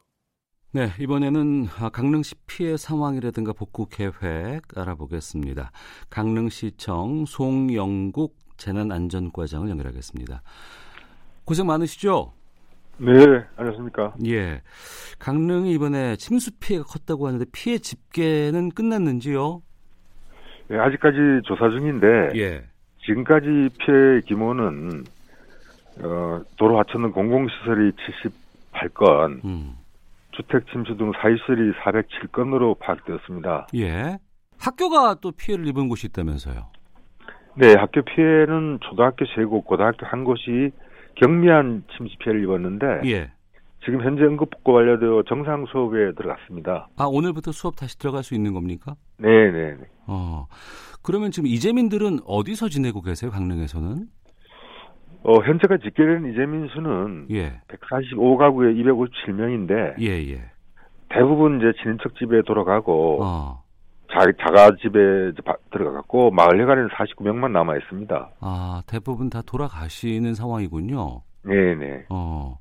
네, 0.71 0.89
이번에는 0.99 1.65
강릉시 1.91 2.35
피해 2.45 2.77
상황이라든가 2.77 3.53
복구 3.53 3.87
계획 3.87 4.61
알아보겠습니다. 4.77 5.71
강릉시청 6.11 7.25
송영국 7.25 8.35
재난안전과장을 8.55 9.67
연결하겠습니다. 9.67 10.43
고생 11.43 11.65
많으시죠? 11.65 12.33
네, 12.99 13.13
안녕하십니까. 13.55 14.13
예. 14.27 14.61
강릉이 15.17 15.71
이번에 15.71 16.15
침수 16.17 16.51
피해가 16.59 16.83
컸다고 16.83 17.25
하는데 17.25 17.45
피해 17.51 17.79
집계는 17.79 18.69
끝났는지요? 18.69 19.63
예, 20.69 20.77
아직까지 20.77 21.17
조사 21.45 21.67
중인데 21.71 22.29
예. 22.35 22.63
지금까지 23.05 23.69
피해 23.79 24.21
규모는 24.27 25.03
어, 26.03 26.41
도로 26.57 26.77
하천은 26.79 27.11
공공시설이 27.11 27.91
78건, 28.73 29.43
음. 29.45 29.75
주택 30.39 30.65
침수 30.71 30.95
등 30.95 31.11
사유설이 31.21 31.73
407건으로 31.83 32.79
파악되었습니다. 32.79 33.67
예. 33.75 34.17
학교가 34.57 35.15
또 35.15 35.31
피해를 35.31 35.67
입은 35.67 35.89
곳이 35.89 36.07
있다면서요? 36.07 36.67
네, 37.55 37.73
학교 37.77 38.01
피해는 38.01 38.79
초등학교 38.81 39.25
세 39.35 39.43
곳, 39.43 39.65
고등학교 39.65 40.05
한 40.05 40.23
곳이 40.23 40.71
경미한 41.15 41.83
침수 41.95 42.15
피해를 42.19 42.43
입었는데, 42.43 43.01
예. 43.05 43.31
지금 43.83 44.03
현재 44.03 44.23
응급복구 44.23 44.71
완료되어 44.71 45.23
정상 45.27 45.65
수업에 45.71 46.13
들어갔습니다. 46.15 46.89
아, 46.97 47.05
오늘부터 47.05 47.51
수업 47.51 47.75
다시 47.75 47.97
들어갈 47.97 48.23
수 48.23 48.35
있는 48.35 48.53
겁니까? 48.53 48.95
네, 49.17 49.51
네, 49.51 49.75
네. 49.75 49.83
어. 50.07 50.47
그러면 51.01 51.31
지금 51.31 51.47
이재민들은 51.47 52.19
어디서 52.25 52.69
지내고 52.69 53.01
계세요, 53.01 53.31
강릉에서는? 53.31 54.05
어, 55.23 55.33
현재가 55.43 55.77
집계된 55.77 56.31
이재민 56.31 56.67
수는 56.69 57.27
예. 57.31 57.61
145가구에 57.67 58.75
257명인데 58.83 60.01
예, 60.01 60.33
예. 60.33 60.41
대부분 61.09 61.57
이제 61.57 61.71
친인척 61.81 62.15
집에 62.15 62.41
돌아가고 62.43 63.23
어. 63.23 63.63
자, 64.11 64.25
자가 64.41 64.71
집에 64.81 64.99
들어가고 65.71 66.31
마을 66.31 66.59
회관에는 66.59 66.89
49명만 66.89 67.51
남아 67.51 67.77
있습니다. 67.77 68.31
아, 68.39 68.81
대부분 68.87 69.29
다 69.29 69.41
돌아가시는 69.45 70.33
상황이군요. 70.33 71.21
네, 71.43 71.75
네. 71.75 72.05
어. 72.09 72.57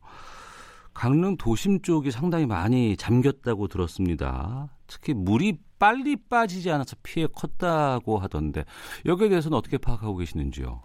강릉 0.93 1.37
도심 1.37 1.81
쪽이 1.81 2.11
상당히 2.11 2.45
많이 2.45 2.97
잠겼다고 2.97 3.69
들었습니다. 3.69 4.69
특히 4.87 5.15
물이 5.15 5.59
빨리 5.79 6.17
빠지지 6.29 6.71
않아서 6.73 6.97
피해 7.03 7.27
컸다고 7.33 8.19
하던데 8.19 8.65
여기에 9.07 9.29
대해서는 9.29 9.57
어떻게 9.57 9.79
파악하고 9.79 10.17
계시는지요? 10.17 10.83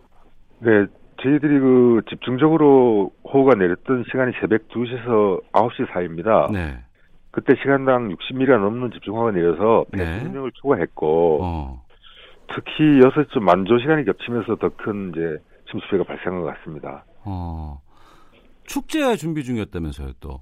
네, 0.59 0.85
저희들이 1.23 1.59
그 1.59 2.01
집중적으로 2.09 3.11
호우가 3.23 3.55
내렸던 3.55 4.03
시간이 4.11 4.33
새벽 4.41 4.67
2시에서 4.69 5.41
9시 5.53 5.91
사이입니다. 5.93 6.49
네. 6.51 6.77
그때 7.31 7.55
시간당 7.55 8.09
60mm가 8.09 8.59
넘는 8.59 8.91
집중호우가 8.91 9.31
내려서 9.31 9.85
100명을 9.91 10.43
네. 10.45 10.49
초과했고 10.55 11.39
어. 11.41 11.83
특히 12.53 12.99
6시 12.99 13.39
만조 13.39 13.79
시간이 13.79 14.05
겹치면서 14.05 14.55
더 14.57 14.69
큰 14.77 15.11
이제 15.11 15.37
침수 15.71 15.87
피해가 15.89 16.03
발생한 16.03 16.41
것 16.41 16.53
같습니다. 16.57 17.05
어. 17.23 17.79
축제 18.65 19.15
준비 19.15 19.43
중이었다면서요, 19.43 20.11
또? 20.19 20.41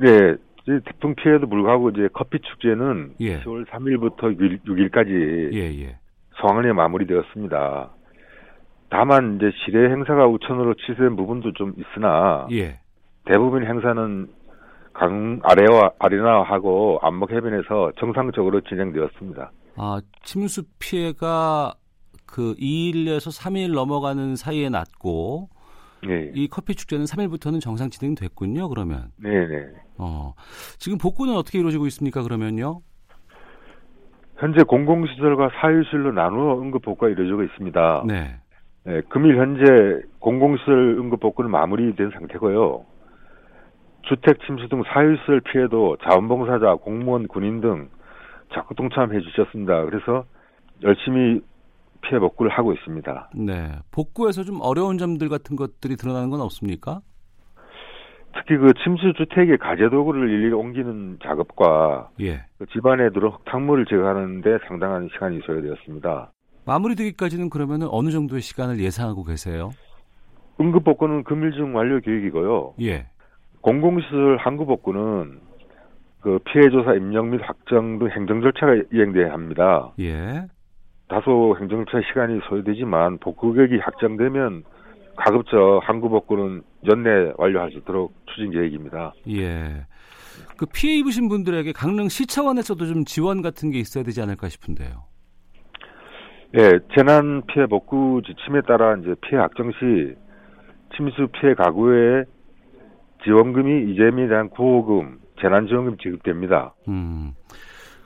네, 0.00 0.36
태풍 0.84 1.14
피해도 1.14 1.48
불구하고 1.48 1.90
이제 1.90 2.08
커피 2.12 2.38
축제는 2.40 3.14
예. 3.20 3.40
10월 3.40 3.66
3일부터 3.66 4.38
6일, 4.38 4.90
까지 4.92 5.10
예, 5.52 5.82
예. 5.82 5.98
성안에 6.40 6.72
마무리되었습니다. 6.72 7.90
다만 8.90 9.36
이제 9.36 9.50
시례 9.64 9.90
행사가 9.90 10.26
우천으로 10.26 10.74
취소된 10.74 11.16
부분도 11.16 11.52
좀 11.52 11.74
있으나 11.76 12.46
예. 12.52 12.80
대부분 13.24 13.66
행사는 13.66 14.28
강 14.94 15.40
아래와 15.42 15.92
아리나하고 15.98 16.98
안목 17.02 17.30
해변에서 17.30 17.92
정상적으로 17.98 18.60
진행되었습니다. 18.62 19.52
아 19.76 20.00
침수 20.22 20.62
피해가 20.78 21.74
그 22.26 22.54
2일에서 22.56 23.30
3일 23.30 23.72
넘어가는 23.74 24.36
사이에 24.36 24.68
났고 24.68 25.48
네. 26.06 26.30
이 26.34 26.48
커피 26.48 26.74
축제는 26.74 27.04
3일부터는 27.04 27.60
정상 27.60 27.90
진행됐군요. 27.90 28.68
그러면. 28.68 29.10
네, 29.16 29.30
네. 29.46 29.66
어. 29.98 30.34
지금 30.78 30.98
복구는 30.98 31.34
어떻게 31.34 31.58
이루어지고 31.58 31.86
있습니까? 31.88 32.22
그러면요. 32.22 32.80
현재 34.36 34.62
공공시설과 34.62 35.50
사유실로 35.60 36.12
나누어 36.12 36.60
응급 36.60 36.82
복구가 36.82 37.08
이루어지고 37.08 37.42
있습니다. 37.42 38.04
네. 38.06 38.36
네, 38.84 39.02
금일 39.08 39.36
현재 39.36 40.02
공공시설 40.18 40.96
응급복구는 40.98 41.50
마무리된 41.50 42.10
상태고요. 42.10 42.84
주택 44.02 44.38
침수 44.46 44.68
등 44.68 44.82
사유시설 44.84 45.40
피해도 45.40 45.98
자원봉사자, 46.02 46.76
공무원, 46.76 47.28
군인 47.28 47.60
등 47.60 47.88
적극 48.54 48.76
동참해 48.76 49.20
주셨습니다. 49.20 49.84
그래서 49.84 50.24
열심히 50.82 51.42
피해 52.00 52.18
복구를 52.18 52.50
하고 52.50 52.72
있습니다. 52.72 53.30
네. 53.34 53.72
복구에서 53.90 54.44
좀 54.44 54.60
어려운 54.62 54.96
점들 54.98 55.28
같은 55.28 55.56
것들이 55.56 55.96
드러나는 55.96 56.30
건 56.30 56.40
없습니까? 56.40 57.00
특히 58.34 58.56
그 58.56 58.72
침수 58.84 59.12
주택의 59.14 59.58
가재 59.58 59.88
도구를 59.90 60.30
일일이 60.30 60.52
옮기는 60.52 61.18
작업과 61.22 62.10
예. 62.20 62.44
그 62.58 62.66
집안에 62.66 63.10
들어 63.10 63.30
흙탕물을 63.30 63.86
제거하는데 63.86 64.58
상당한 64.68 65.08
시간이 65.12 65.40
소요되었습니다. 65.44 66.32
마무리되기까지는 66.68 67.48
그러면 67.48 67.88
어느 67.90 68.10
정도의 68.10 68.42
시간을 68.42 68.78
예상하고 68.78 69.24
계세요? 69.24 69.70
응급 70.60 70.84
복구는 70.84 71.24
금일 71.24 71.52
중 71.52 71.74
완료 71.74 71.98
계획이고요. 72.00 72.74
예. 72.82 73.06
공공시설 73.62 74.36
항구 74.38 74.66
복구는 74.66 75.40
그 76.20 76.38
피해 76.44 76.68
조사 76.68 76.94
임명 76.94 77.30
및 77.30 77.40
확정 77.42 77.98
등 77.98 78.10
행정 78.10 78.42
절차가 78.42 78.74
이행돼야 78.92 79.32
합니다. 79.32 79.92
예. 80.00 80.46
다소 81.08 81.56
행정 81.58 81.86
절차 81.86 82.06
시간이 82.06 82.40
소요되지만 82.48 83.18
복구 83.18 83.54
계획이 83.54 83.78
확정되면 83.78 84.64
가급적 85.16 85.80
항구 85.82 86.10
복구는 86.10 86.62
연내 86.86 87.32
완료할 87.38 87.70
수 87.70 87.78
있도록 87.78 88.12
추진 88.26 88.50
계획입니다. 88.50 89.14
예. 89.30 89.86
그 90.58 90.66
피해 90.66 90.98
입으신 90.98 91.28
분들에게 91.28 91.72
강릉 91.72 92.08
시 92.08 92.26
차원에서도 92.26 92.84
좀 92.86 93.04
지원 93.04 93.40
같은 93.40 93.70
게 93.70 93.78
있어야 93.78 94.04
되지 94.04 94.20
않을까 94.20 94.48
싶은데요. 94.48 95.08
예, 96.56 96.78
재난 96.96 97.42
피해 97.46 97.66
복구 97.66 98.22
지침에 98.26 98.62
따라 98.62 98.96
이제 98.96 99.14
피해 99.20 99.40
확정 99.40 99.70
시 99.72 100.14
침수 100.96 101.28
피해 101.38 101.54
가구에 101.54 102.24
지원금이 103.24 103.92
이재민에 103.92 104.28
대한 104.28 104.48
구호금, 104.48 105.18
재난지원금 105.40 105.98
지급됩니다. 105.98 106.74
음. 106.88 107.32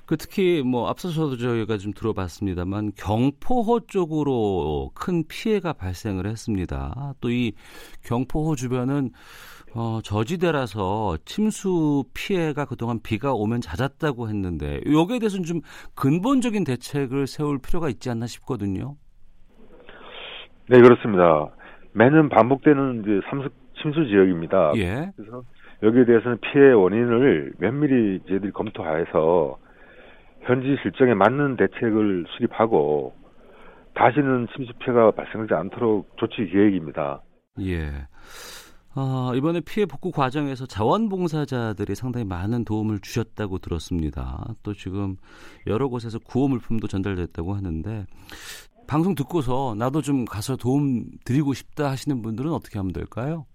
그 0.05 0.17
특히 0.17 0.63
뭐 0.63 0.89
앞서서도 0.89 1.37
저희가 1.37 1.79
좀 1.79 1.93
들어봤습니다만 1.93 2.93
경포호 2.97 3.81
쪽으로 3.87 4.91
큰 4.95 5.25
피해가 5.29 5.73
발생을 5.75 6.27
했습니다. 6.27 7.15
또 7.21 7.31
이 7.31 7.53
경포호 8.05 8.57
주변은 8.57 9.11
어, 9.75 10.01
저지대라서 10.03 11.17
침수 11.25 12.05
피해가 12.15 12.67
그동안 12.67 12.99
비가 13.03 13.33
오면 13.33 13.61
잦았다고 13.61 14.29
했는데 14.29 14.81
여기에 14.91 15.19
대해서는 15.21 15.45
좀 15.45 15.61
근본적인 15.95 16.65
대책을 16.65 17.27
세울 17.27 17.59
필요가 17.59 17.89
있지 17.89 18.11
않나 18.11 18.27
싶거든요. 18.27 18.97
네 20.69 20.81
그렇습니다. 20.81 21.51
매년 21.93 22.29
반복되는 22.29 23.03
이제 23.03 23.21
삼습 23.31 23.53
침수 23.83 24.07
지역입니다. 24.07 24.73
예. 24.77 25.11
그래서 25.17 25.43
여기에 25.83 26.05
대해서는 26.05 26.39
피해 26.41 26.73
원인을 26.73 27.55
면밀히 27.59 28.21
저희들이 28.29 28.53
검토해서 28.53 29.59
현지 30.43 30.77
실정에 30.83 31.15
맞는 31.15 31.57
대책을 31.57 32.27
수립하고 32.37 33.15
다시는 33.95 34.49
침수 34.55 34.73
피해가 34.79 35.13
발생하지 35.13 35.55
않도록 35.55 36.17
조치 36.17 36.47
계획입니다. 36.47 37.23
예. 37.61 38.07
어, 38.95 39.33
이번에 39.35 39.61
피해 39.61 39.87
복구 39.87 40.11
과정에서 40.11 40.67
자원봉사자들이 40.67 41.95
상당히 41.95 42.27
많은 42.27 42.65
도움을 42.65 43.01
주셨다고 43.01 43.59
들었습니다. 43.59 44.45
또 44.63 44.75
지금 44.75 45.17
여러 45.67 45.89
곳에서 45.89 46.19
구호 46.19 46.49
물품도 46.49 46.89
전달됐다고 46.89 47.55
하는데 47.55 48.05
방송 48.87 49.15
듣고서 49.15 49.75
나도 49.79 50.03
좀 50.03 50.27
가서 50.27 50.57
도움 50.57 51.05
드리고 51.25 51.55
싶다 51.55 51.91
하시는 51.91 52.21
분들은 52.21 52.51
어떻게 52.51 52.79
하면 52.79 52.93
될까요? 52.93 53.47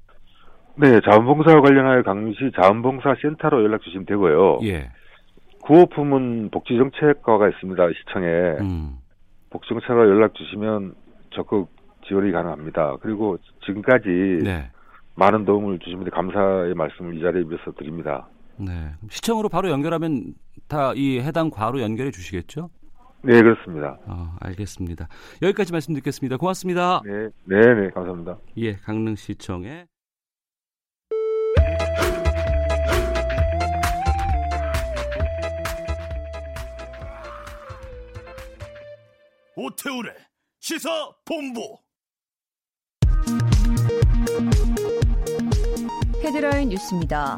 네, 0.76 1.00
자원봉사와 1.02 1.62
관련하여 1.62 2.02
강릉시 2.04 2.52
자원봉사 2.60 3.16
센터로 3.22 3.64
연락 3.64 3.82
주시면 3.82 4.06
되고요. 4.06 4.60
예. 4.64 4.90
구호품은 5.62 6.50
복지정책과가 6.52 7.50
있습니다, 7.50 7.84
시청에. 8.00 8.28
음. 8.62 8.98
복지정책과 9.50 10.02
연락 10.02 10.34
주시면 10.34 10.94
적극 11.32 11.70
지원이 12.08 12.32
가능합니다. 12.32 12.98
그리고 13.02 13.38
지금까지 13.66 14.08
네. 14.44 14.70
많은 15.18 15.46
도움을 15.46 15.80
주시면 15.80 16.10
감사의 16.12 16.74
말씀을 16.76 17.18
이 17.18 17.22
자리에 17.22 17.44
비해서 17.44 17.72
드립니다. 17.78 18.28
네. 18.58 18.92
시청으로 19.10 19.50
바로 19.50 19.70
연결하면 19.70 20.34
다 20.68 20.94
이 20.96 21.20
해당 21.20 21.50
과로 21.50 21.82
연결해 21.82 22.12
주시겠죠? 22.12 22.70
네, 23.24 23.42
그렇습니다. 23.42 23.98
어, 24.06 24.36
알겠습니다. 24.42 25.08
여기까지 25.42 25.72
말씀 25.72 25.94
듣겠습니다. 25.96 26.38
고맙습니다. 26.38 27.02
네, 27.04 27.30
네, 27.46 27.74
네, 27.74 27.90
감사합니다. 27.90 28.38
예, 28.58 28.76
강릉시청에 28.76 29.86
오태우래 39.56 40.12
시사 40.60 40.90
본부 41.26 41.78
헤드라인 46.28 46.68
뉴스입니다. 46.68 47.38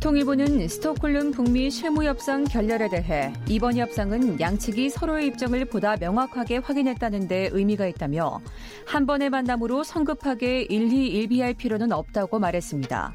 통일부는 0.00 0.68
스톡홀름 0.68 1.32
북미 1.32 1.72
실무협상 1.72 2.44
결렬에 2.44 2.88
대해 2.88 3.32
이번 3.48 3.76
협상은 3.76 4.38
양측이 4.38 4.90
서로의 4.90 5.26
입장을 5.26 5.64
보다 5.64 5.96
명확하게 5.96 6.58
확인했다는 6.58 7.26
데 7.26 7.50
의미가 7.50 7.88
있다며 7.88 8.40
한 8.86 9.06
번의 9.06 9.30
만남으로 9.30 9.82
성급하게 9.82 10.62
일희일비할 10.70 11.54
필요는 11.54 11.90
없다고 11.90 12.38
말했습니다. 12.38 13.12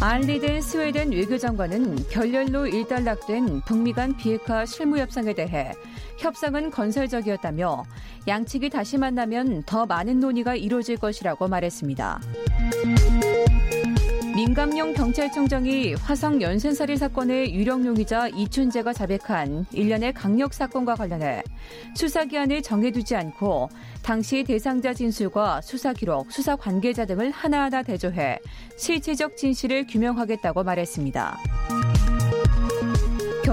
알리된 0.00 0.60
스웨덴 0.60 1.12
외교장관은 1.12 2.08
결렬로 2.10 2.66
일단락된 2.66 3.60
북미 3.66 3.92
간 3.92 4.16
비핵화 4.16 4.66
실무협상에 4.66 5.32
대해 5.32 5.70
협상은 6.16 6.70
건설적이었다며 6.70 7.84
양측이 8.26 8.70
다시 8.70 8.98
만나면 8.98 9.62
더 9.64 9.86
많은 9.86 10.20
논의가 10.20 10.54
이루어질 10.54 10.96
것이라고 10.96 11.48
말했습니다. 11.48 12.20
민감용 14.34 14.94
경찰청장이 14.94 15.94
화성 15.94 16.42
연쇄살인 16.42 16.96
사건의 16.96 17.54
유령용의자 17.54 18.28
이춘재가 18.28 18.92
자백한 18.92 19.66
일련의 19.70 20.12
강력 20.12 20.52
사건과 20.52 20.96
관련해 20.96 21.44
수사 21.94 22.24
기한을 22.24 22.60
정해두지 22.60 23.14
않고 23.14 23.68
당시 24.02 24.42
대상자 24.42 24.92
진술과 24.92 25.60
수사 25.60 25.92
기록, 25.92 26.32
수사 26.32 26.56
관계자 26.56 27.06
등을 27.06 27.30
하나하나 27.30 27.84
대조해 27.84 28.40
실체적 28.76 29.36
진실을 29.36 29.86
규명하겠다고 29.86 30.64
말했습니다. 30.64 31.38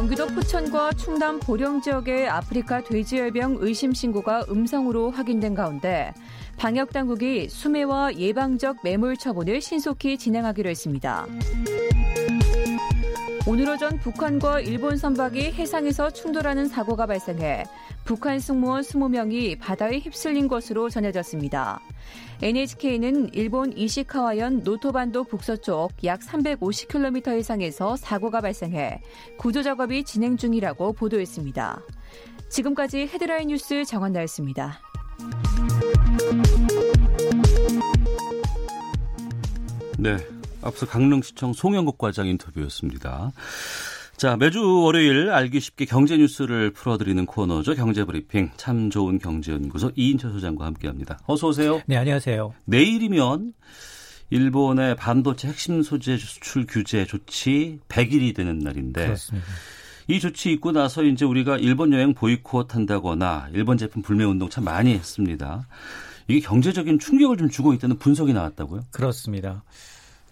경기도 0.02 0.26
포천과 0.26 0.94
충남 0.94 1.40
보령 1.40 1.80
지역의 1.80 2.28
아프리카 2.28 2.82
돼지열병 2.82 3.58
의심 3.60 3.94
신고가 3.94 4.46
음성으로 4.50 5.12
확인된 5.12 5.54
가운데 5.54 6.12
방역 6.58 6.92
당국이 6.92 7.48
수매와 7.48 8.16
예방적 8.16 8.78
매몰 8.84 9.16
처분을 9.18 9.62
신속히 9.62 10.18
진행하기로 10.18 10.72
했습니다. 10.72 11.28
오늘 13.46 13.70
오전 13.70 14.00
북한과 14.00 14.62
일본 14.62 14.98
선박이 14.98 15.52
해상에서 15.52 16.10
충돌하는 16.10 16.68
사고가 16.68 17.06
발생해 17.06 17.66
북한 18.04 18.40
승무원 18.40 18.82
20명이 18.82 19.60
바다에 19.60 20.00
휩쓸린 20.00 20.48
것으로 20.48 20.90
전해졌습니다. 20.90 21.80
NHK는 22.42 23.34
일본 23.34 23.78
이시카와현 23.78 24.62
노토반도 24.64 25.26
북서쪽 25.26 25.92
약 26.04 26.22
350km 26.22 27.40
이상에서 27.40 27.96
사고가 27.96 28.42
발생해 28.42 29.02
구조 29.38 29.62
작업이 29.62 30.04
진행 30.04 30.38
중이라고 30.38 30.94
보도했습니다. 30.94 31.82
지금까지 32.50 33.08
헤드라인 33.14 33.50
뉴스 33.50 33.86
정원나였습니다. 33.86 34.80
네. 39.98 40.18
앞서 40.64 40.86
강릉시청 40.86 41.54
송영국 41.54 41.98
과장 41.98 42.28
인터뷰였습니다. 42.28 43.32
자, 44.22 44.38
매주 44.38 44.84
월요일 44.84 45.32
알기 45.32 45.60
쉽게 45.60 45.86
경제 45.86 46.16
뉴스를 46.16 46.70
풀어드리는 46.74 47.26
코너죠. 47.26 47.74
경제브리핑. 47.74 48.52
참 48.56 48.92
좋은 48.92 49.18
경제연구소 49.18 49.94
이인철 49.96 50.34
소장과 50.34 50.64
함께 50.64 50.88
합니다. 50.88 51.18
어서 51.26 51.48
오세요. 51.48 51.82
네, 51.88 51.98
안녕하세요. 51.98 52.54
내일이면 52.66 53.54
일본의 54.30 54.96
반도체 54.98 55.48
핵심 55.48 55.82
소재 55.82 56.18
수출 56.18 56.68
규제 56.68 57.04
조치 57.04 57.80
100일이 57.90 58.36
되는 58.36 58.60
날인데 58.60 59.06
그렇습니다. 59.06 59.48
이 60.08 60.20
조치 60.20 60.52
있고 60.52 60.72
나서 60.72 61.02
이제 61.02 61.26
우리가 61.26 61.58
일본 61.58 61.92
여행 61.92 62.14
보이콧 62.14 62.76
한다거나 62.76 63.50
일본 63.54 63.80
제품 63.80 64.04
불매 64.04 64.24
운동 64.24 64.52
참 64.52 64.66
많이 64.66 64.94
했습니다. 64.94 65.68
이게 66.28 66.42
경제적인 66.42 67.00
충격을 67.00 67.38
좀 67.38 67.50
주고 67.50 67.74
있다는 67.74 67.98
분석이 67.98 68.34
나왔다고요? 68.34 68.82
그렇습니다. 68.92 69.64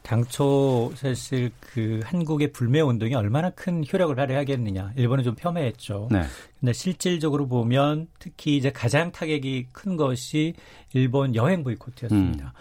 당초 0.10 0.92
사실 0.96 1.52
그 1.60 2.00
한국의 2.04 2.52
불매 2.52 2.82
운동이 2.82 3.14
얼마나 3.14 3.52
큰 3.52 3.84
효력을 3.94 4.16
발휘하겠느냐. 4.16 4.94
일본은 4.96 5.24
좀 5.24 5.36
폄훼했죠. 5.36 6.08
네. 6.10 6.24
근데 6.60 6.74
실질적으로 6.74 7.48
보면 7.48 8.08
특히 8.18 8.58
이제 8.58 8.72
가장 8.72 9.12
타격이 9.12 9.68
큰 9.72 9.98
것이 9.98 10.56
일본 10.94 11.36
여행 11.36 11.64
보이콧이었습니다. 11.64 12.44
음. 12.44 12.52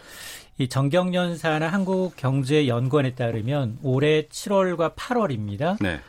이 0.58 0.68
정경련사나 0.68 1.68
한국경제연구원에 1.68 3.14
따르면 3.14 3.78
올해 3.82 4.28
7월과 4.28 4.94
8월입니다. 4.94 5.78
네. 5.80 6.00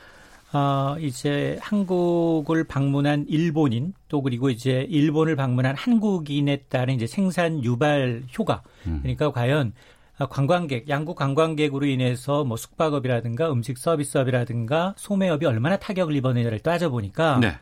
어, 0.51 0.97
이제 0.99 1.57
한국을 1.61 2.65
방문한 2.65 3.27
일본인 3.29 3.93
또 4.09 4.21
그리고 4.21 4.49
이제 4.49 4.85
일본을 4.89 5.37
방문한 5.37 5.77
한국인에 5.77 6.63
따른 6.67 6.95
이제 6.95 7.07
생산 7.07 7.63
유발 7.63 8.23
효과. 8.37 8.61
음. 8.87 8.99
그러니까 9.03 9.31
과연 9.31 9.71
관광객, 10.27 10.89
양국 10.89 11.15
관광객으로 11.15 11.85
인해서 11.85 12.43
뭐 12.43 12.57
숙박업이라든가 12.57 13.49
음식 13.51 13.77
서비스업이라든가 13.77 14.95
소매업이 14.97 15.45
얼마나 15.45 15.77
타격을 15.77 16.13
입었느냐를 16.15 16.59
따져보니까 16.59 17.39
네. 17.39 17.53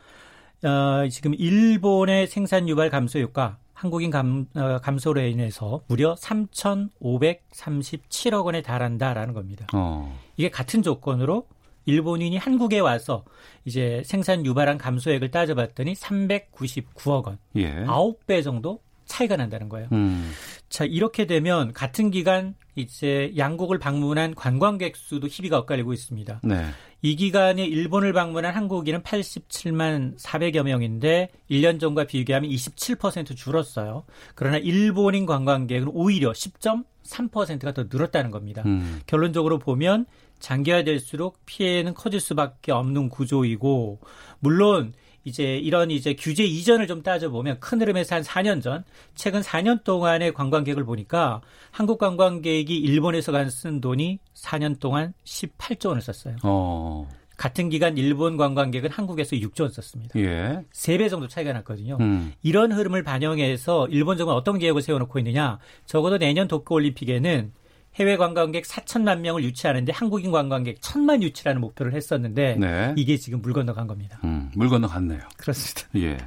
어, 0.68 1.08
지금 1.10 1.36
일본의 1.36 2.26
생산 2.28 2.68
유발 2.68 2.90
감소 2.90 3.20
효과 3.20 3.58
한국인 3.74 4.10
감, 4.10 4.48
어, 4.56 4.80
감소로 4.82 5.22
인해서 5.22 5.84
무려 5.88 6.16
3,537억 6.16 8.46
원에 8.46 8.64
달한다라는 8.64 9.36
겁니다. 9.36 9.68
어. 9.74 10.18
이게 10.36 10.50
같은 10.50 10.82
조건으로 10.82 11.46
일본인이 11.86 12.38
한국에 12.38 12.80
와서 12.80 13.24
이제 13.66 14.02
생산 14.04 14.46
유발한 14.46 14.78
감소액을 14.78 15.32
따져봤더니 15.32 15.94
399억 15.94 17.28
원. 17.28 17.38
예. 17.56 17.86
9배 17.86 18.44
정도 18.44 18.82
차이가 19.08 19.36
난다는 19.36 19.70
거예요. 19.70 19.88
음. 19.92 20.32
자, 20.70 20.86
이렇게 20.86 21.26
되면 21.26 21.74
같은 21.74 22.12
기간 22.12 22.56
이제 22.76 23.34
양국을 23.36 23.80
방문한 23.80 24.36
관광객 24.36 24.96
수도 24.96 25.28
희비가 25.28 25.58
엇갈리고 25.58 25.94
있습니다. 25.94 26.42
네. 26.44 26.66
이 27.02 27.16
기간에 27.16 27.66
일본을 27.66 28.14
방문한 28.14 28.54
한국인은 28.54 29.02
87만 29.02 30.20
400여 30.20 30.64
명인데 30.64 31.30
1년 31.50 31.80
전과 31.80 32.06
비교하면 32.06 32.50
27% 32.52 33.36
줄었어요. 33.36 34.04
그러나 34.36 34.58
일본인 34.58 35.26
관광객은 35.26 35.90
오히려 35.90 36.32
10.3%가 36.32 37.74
더 37.74 37.86
늘었다는 37.90 38.30
겁니다. 38.30 38.64
음. 38.66 39.00
결론적으로 39.08 39.58
보면 39.58 40.06
장기화될수록 40.40 41.40
피해는 41.46 41.94
커질 41.94 42.20
수밖에 42.20 42.72
없는 42.72 43.10
구조이고 43.10 44.00
물론 44.40 44.94
이제 45.28 45.58
이런 45.58 45.92
이제 45.92 46.16
규제 46.18 46.46
이전을 46.46 46.88
좀 46.88 47.04
따져보면 47.04 47.60
큰 47.60 47.82
흐름에서 47.82 48.16
한 48.16 48.24
4년 48.24 48.62
전, 48.62 48.86
최근 49.14 49.42
4년 49.42 49.84
동안의 49.84 50.34
관광객을 50.34 50.86
보니까 50.86 51.42
한국 51.72 51.98
관광객이 51.98 52.76
일본에서 52.78 53.32
간 53.34 53.50
쓴 53.50 53.82
돈이 53.82 54.20
4년 54.34 54.80
동안 54.80 55.14
18조 55.26 55.90
원을 55.90 56.02
썼어요. 56.02 56.38
어. 56.44 57.08
같은 57.36 57.70
기간 57.70 57.98
일본 57.98 58.36
관광객은 58.38 58.90
한국에서 58.90 59.36
6조 59.36 59.62
원 59.62 59.72
썼습니다. 59.72 60.18
예. 60.20 60.62
3배 60.74 61.10
정도 61.10 61.28
차이가 61.28 61.54
났거든요. 61.54 61.98
음. 62.00 62.34
이런 62.42 62.72
흐름을 62.72 63.04
반영해서 63.04 63.88
일본 63.90 64.18
정부는 64.18 64.38
어떤 64.38 64.58
계획을 64.58 64.82
세워놓고 64.82 65.20
있느냐. 65.20 65.60
적어도 65.86 66.18
내년 66.18 66.48
도쿄올림픽에는 66.48 67.52
해외 68.00 68.16
관광객 68.18 68.64
4천만 68.66 69.20
명을 69.20 69.44
유치하는데 69.44 69.92
한국인 69.92 70.32
관광객 70.32 70.80
1천만 70.82 71.22
유치라는 71.24 71.60
목표를 71.62 71.94
했었는데 71.94 72.56
네. 72.60 72.94
이게 72.96 73.18
지금 73.18 73.42
물 73.42 73.54
건너간 73.54 73.88
겁니다. 73.88 74.20
음, 74.24 74.52
물 74.56 74.70
건너갔네요. 74.70 75.20
그렇습니다. 75.38 75.82
예. 75.98 76.18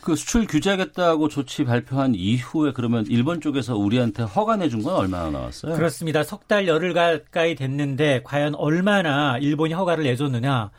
그 0.00 0.14
수출 0.16 0.46
규제하겠다고 0.46 1.28
조치 1.28 1.64
발표한 1.64 2.14
이후에 2.14 2.72
그러면 2.72 3.04
일본 3.08 3.40
쪽에서 3.40 3.76
우리한테 3.76 4.22
허가 4.22 4.56
내 4.56 4.68
준 4.68 4.82
건 4.82 4.94
얼마나 4.94 5.28
나왔어요? 5.30 5.74
그렇습니다. 5.74 6.22
석 6.22 6.46
달 6.46 6.66
열흘 6.68 6.94
가까이 6.94 7.54
됐는데 7.56 8.22
과연 8.24 8.54
얼마나 8.54 9.36
일본이 9.38 9.74
허가를 9.74 10.04
내줬느냐? 10.04 10.70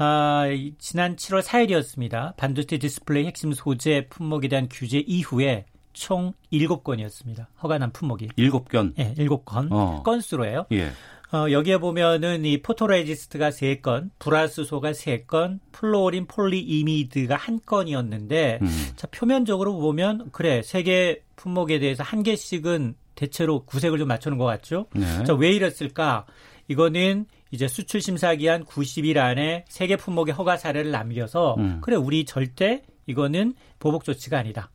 아, 0.00 0.44
지난 0.78 1.16
7월 1.16 1.42
4일이었습니다. 1.42 2.36
반도체 2.36 2.78
디스플레이 2.78 3.26
핵심 3.26 3.52
소재 3.52 4.06
품목에 4.10 4.46
대한 4.48 4.68
규제 4.70 4.98
이후에 4.98 5.64
총 5.98 6.32
7건이었습니다. 6.52 7.46
허가난 7.62 7.92
품목이. 7.92 8.28
7건? 8.28 8.94
예, 8.98 9.14
7건. 9.14 9.68
어. 9.70 10.02
건수로예요. 10.04 10.66
예. 10.72 10.90
어, 11.30 11.50
여기에 11.50 11.78
보면은 11.78 12.44
이 12.46 12.62
photoresist가 12.62 13.50
3건, 13.50 14.10
불화수소가 14.18 14.92
3건, 14.92 15.58
플루오린 15.72 16.26
폴리이미드가 16.26 17.36
1건이었는데 17.36 18.62
음. 18.62 18.68
자, 18.96 19.06
표면적으로 19.10 19.76
보면 19.76 20.30
그래. 20.32 20.62
세개 20.62 21.20
품목에 21.36 21.80
대해서 21.80 22.02
한 22.02 22.22
개씩은 22.22 22.94
대체로 23.14 23.64
구색을 23.66 23.98
좀 23.98 24.08
맞추는 24.08 24.38
것 24.38 24.44
같죠? 24.46 24.86
네. 24.94 25.24
자, 25.24 25.34
왜 25.34 25.50
이랬을까? 25.52 26.24
이거는 26.68 27.26
이제 27.50 27.68
수출 27.68 28.00
심사 28.00 28.34
기한 28.34 28.64
90일 28.64 29.18
안에 29.18 29.64
세개 29.68 29.96
품목의 29.96 30.34
허가 30.34 30.56
사례를 30.56 30.90
남겨서 30.90 31.56
음. 31.58 31.78
그래 31.82 31.96
우리 31.96 32.24
절대 32.24 32.82
이거는 33.06 33.54
보복 33.78 34.04
조치가 34.04 34.38
아니다. 34.38 34.70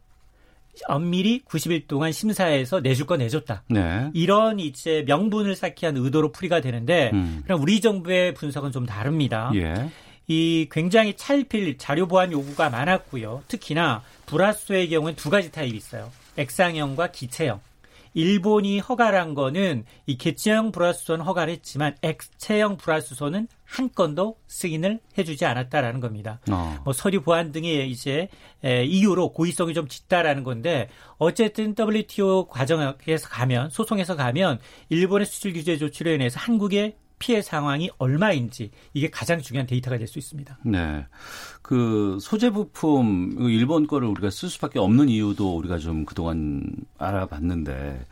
엄밀히 0.88 1.43
90일 1.45 1.88
동안 1.88 2.12
심사해서 2.12 2.79
내줄 2.79 3.05
거 3.05 3.17
내줬다. 3.17 3.63
네. 3.69 4.09
이런 4.13 4.59
이제 4.59 5.03
명분을 5.07 5.55
쌓기 5.55 5.86
위한 5.86 5.97
의도로 5.97 6.31
풀이가 6.31 6.62
되는데 6.62 7.12
음. 7.13 7.41
그럼 7.43 7.62
우리 7.62 7.79
정부의 7.81 8.33
분석은 8.33 8.71
좀 8.71 8.86
다릅니다. 8.86 9.51
예. 9.55 9.89
이 10.27 10.67
굉장히 10.71 11.15
차일필 11.15 11.77
자료 11.77 12.07
보완 12.07 12.31
요구가 12.31 12.69
많았고요. 12.69 13.43
특히나 13.47 14.03
불화수의 14.25 14.89
경우는 14.89 15.15
두 15.15 15.29
가지 15.29 15.51
타입이 15.51 15.75
있어요. 15.75 16.12
액상형과 16.38 17.12
기체형. 17.12 17.59
일본이 18.13 18.80
허가를 18.80 19.19
한 19.19 19.34
거는 19.34 19.86
이 20.06 20.17
개체형 20.17 20.71
불화수소는 20.71 21.26
허가를 21.26 21.54
했지만 21.54 21.95
액체형 22.02 22.78
불화수소는 22.78 23.47
한 23.65 23.89
건도 23.93 24.38
승인을 24.47 24.99
해주지 25.17 25.45
않았다라는 25.45 25.99
겁니다. 25.99 26.39
어. 26.52 26.78
뭐 26.84 26.93
서류 26.93 27.21
보완 27.21 27.52
등의 27.52 27.89
이제 27.89 28.30
에, 28.63 28.86
이유로 28.86 29.34
고의성이 29.34 29.73
좀 29.73 29.88
짙다라는 29.88 30.43
건데 30.43 30.89
어쨌든 31.17 31.76
WTO 31.78 32.47
과정에서 32.47 33.30
가면 33.30 33.69
소송에서 33.71 34.15
가면 34.15 34.60
일본의 34.89 35.26
수출 35.26 35.54
규제 35.54 35.78
조치로 35.78 36.12
인해서 36.12 36.39
한국의 36.39 36.95
피해 37.23 37.41
상황이 37.41 37.89
얼마인지 37.97 38.69
이게 38.93 39.09
가장 39.09 39.39
중요한 39.39 39.65
데이터가 39.65 39.97
될 39.97 40.07
수 40.07 40.19
있습니다. 40.19 40.59
네. 40.65 41.05
그 41.62 42.17
소재 42.19 42.49
부품 42.49 43.38
일본 43.39 43.88
거를 43.88 44.09
우리가 44.09 44.29
쓸 44.29 44.49
수밖에 44.49 44.77
없는 44.79 45.07
이유도 45.07 45.55
우리가 45.55 45.77
좀 45.77 46.03
그동안 46.03 46.62
알아봤는데 46.97 48.05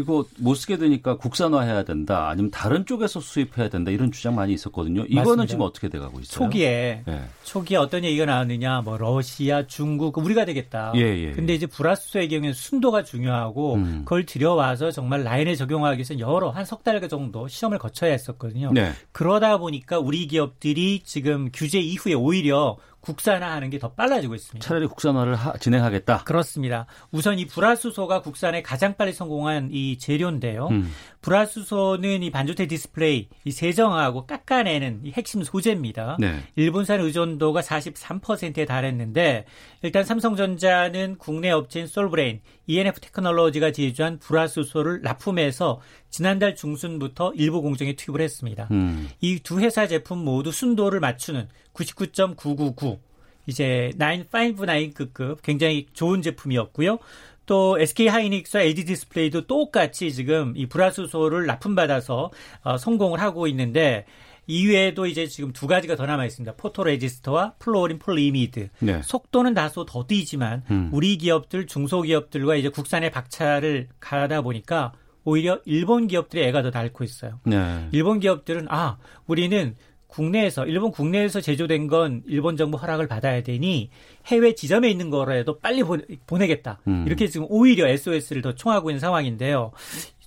이거 0.00 0.24
못 0.38 0.54
쓰게 0.54 0.76
되니까 0.78 1.16
국산화해야 1.16 1.84
된다. 1.84 2.28
아니면 2.28 2.50
다른 2.50 2.86
쪽에서 2.86 3.20
수입해야 3.20 3.68
된다. 3.68 3.90
이런 3.90 4.10
주장 4.10 4.34
많이 4.34 4.52
있었거든요. 4.52 5.02
이거는 5.02 5.22
맞습니다. 5.24 5.46
지금 5.46 5.64
어떻게 5.64 5.88
돼가고 5.88 6.20
있어요? 6.20 6.44
초기에 6.46 7.02
네. 7.06 7.22
초기에 7.44 7.76
어떤 7.78 8.04
얘기가 8.04 8.24
나왔느냐, 8.26 8.80
뭐 8.82 8.96
러시아, 8.96 9.66
중국 9.66 10.18
우리가 10.18 10.44
대겠다. 10.44 10.92
예, 10.96 11.00
예. 11.00 11.32
근데 11.32 11.54
이제 11.54 11.66
불화수소의 11.66 12.28
경우에는 12.28 12.52
순도가 12.54 13.04
중요하고 13.04 13.74
음. 13.74 14.02
그걸 14.04 14.24
들여와서 14.26 14.90
정말 14.90 15.22
라인에 15.24 15.54
적용하기 15.54 15.98
위해서 15.98 16.18
여러 16.18 16.50
한 16.50 16.64
석 16.64 16.80
달 16.82 17.00
정도 17.08 17.46
시험을 17.46 17.78
거쳐야 17.78 18.12
했었거든요. 18.12 18.70
네. 18.72 18.92
그러다 19.12 19.58
보니까 19.58 19.98
우리 19.98 20.26
기업들이 20.26 21.02
지금 21.04 21.50
규제 21.52 21.78
이후에 21.78 22.14
오히려 22.14 22.76
국산화하는 23.00 23.70
게 23.70 23.80
더 23.80 23.92
빨라지고 23.92 24.34
있습니다. 24.34 24.66
차라리 24.66 24.86
국산화를 24.86 25.34
하, 25.34 25.54
진행하겠다. 25.54 26.24
그렇습니다. 26.24 26.84
우선 27.10 27.38
이 27.38 27.46
불화수소가 27.46 28.20
국산화에 28.20 28.60
가장 28.62 28.94
빨리 28.96 29.12
성공한 29.12 29.70
이 29.72 29.96
재료인데요. 29.96 30.68
음. 30.68 30.92
불화수소는 31.22 32.22
이 32.22 32.30
반도체 32.30 32.66
디스플레이 32.66 33.28
이 33.44 33.50
세정하고 33.50 34.26
깎아내는 34.26 35.00
이 35.04 35.12
핵심 35.12 35.42
소재입니다. 35.42 36.18
네. 36.20 36.42
일본산 36.56 37.00
의존도가 37.00 37.62
43%에 37.62 38.66
달했는데 38.66 39.46
일단 39.82 40.04
삼성전자는 40.04 41.16
국내 41.18 41.50
업체인 41.50 41.86
솔브레인, 41.86 42.40
ENF 42.66 43.00
테크놀로지가 43.00 43.72
제조한 43.72 44.18
불화수소를 44.18 45.00
납품해서 45.02 45.80
지난달 46.10 46.54
중순부터 46.54 47.32
일부 47.34 47.62
공정에 47.62 47.94
투입을 47.94 48.20
했습니다. 48.20 48.68
음. 48.72 49.08
이두 49.20 49.60
회사 49.60 49.86
제품 49.86 50.18
모두 50.18 50.52
순도를 50.52 51.00
맞추는 51.00 51.48
99.999 51.74 52.98
이제 53.46 53.90
959급급 53.98 55.42
굉장히 55.42 55.86
좋은 55.92 56.22
제품이었고요. 56.22 56.98
또 57.46 57.78
SK 57.80 58.06
하이닉스와 58.06 58.62
LG 58.62 58.84
디스플레이도 58.84 59.46
똑같이 59.46 60.12
지금 60.12 60.52
이 60.56 60.66
불화수소를 60.66 61.46
납품받아서 61.46 62.30
어, 62.62 62.78
성공을 62.78 63.20
하고 63.20 63.48
있는데 63.48 64.06
이외에도 64.46 65.06
이제 65.06 65.26
지금 65.26 65.52
두 65.52 65.66
가지가 65.66 65.96
더 65.96 66.06
남아 66.06 66.26
있습니다. 66.26 66.56
photoresist와 66.56 67.54
플루오린 67.58 67.98
폴리이미드. 67.98 68.68
네. 68.80 69.00
속도는 69.02 69.54
다소 69.54 69.84
더디지만 69.84 70.64
음. 70.70 70.90
우리 70.92 71.16
기업들 71.16 71.66
중소기업들과 71.66 72.56
이제 72.56 72.68
국산화에 72.68 73.10
박차를 73.10 73.88
가하다 74.00 74.42
보니까 74.42 74.92
오히려 75.24 75.60
일본 75.64 76.06
기업들이 76.06 76.42
애가 76.44 76.62
더 76.62 76.70
닳고 76.70 77.04
있어요. 77.04 77.40
네. 77.44 77.88
일본 77.92 78.20
기업들은 78.20 78.66
아 78.70 78.98
우리는 79.26 79.76
국내에서 80.10 80.66
일본 80.66 80.90
국내에서 80.90 81.40
제조된 81.40 81.86
건 81.86 82.22
일본 82.26 82.56
정부 82.56 82.76
허락을 82.76 83.08
받아야 83.08 83.42
되니 83.42 83.90
해외 84.26 84.54
지점에 84.54 84.90
있는 84.90 85.10
거라도 85.10 85.58
빨리 85.58 85.82
보, 85.82 85.96
내 86.38 86.46
겠다 86.46 86.80
음. 86.86 87.04
이렇게 87.06 87.28
지금 87.28 87.46
오히려 87.48 87.88
SOS를 87.88 88.42
더 88.42 88.54
총하고 88.54 88.90
있는 88.90 89.00
상황인데요. 89.00 89.72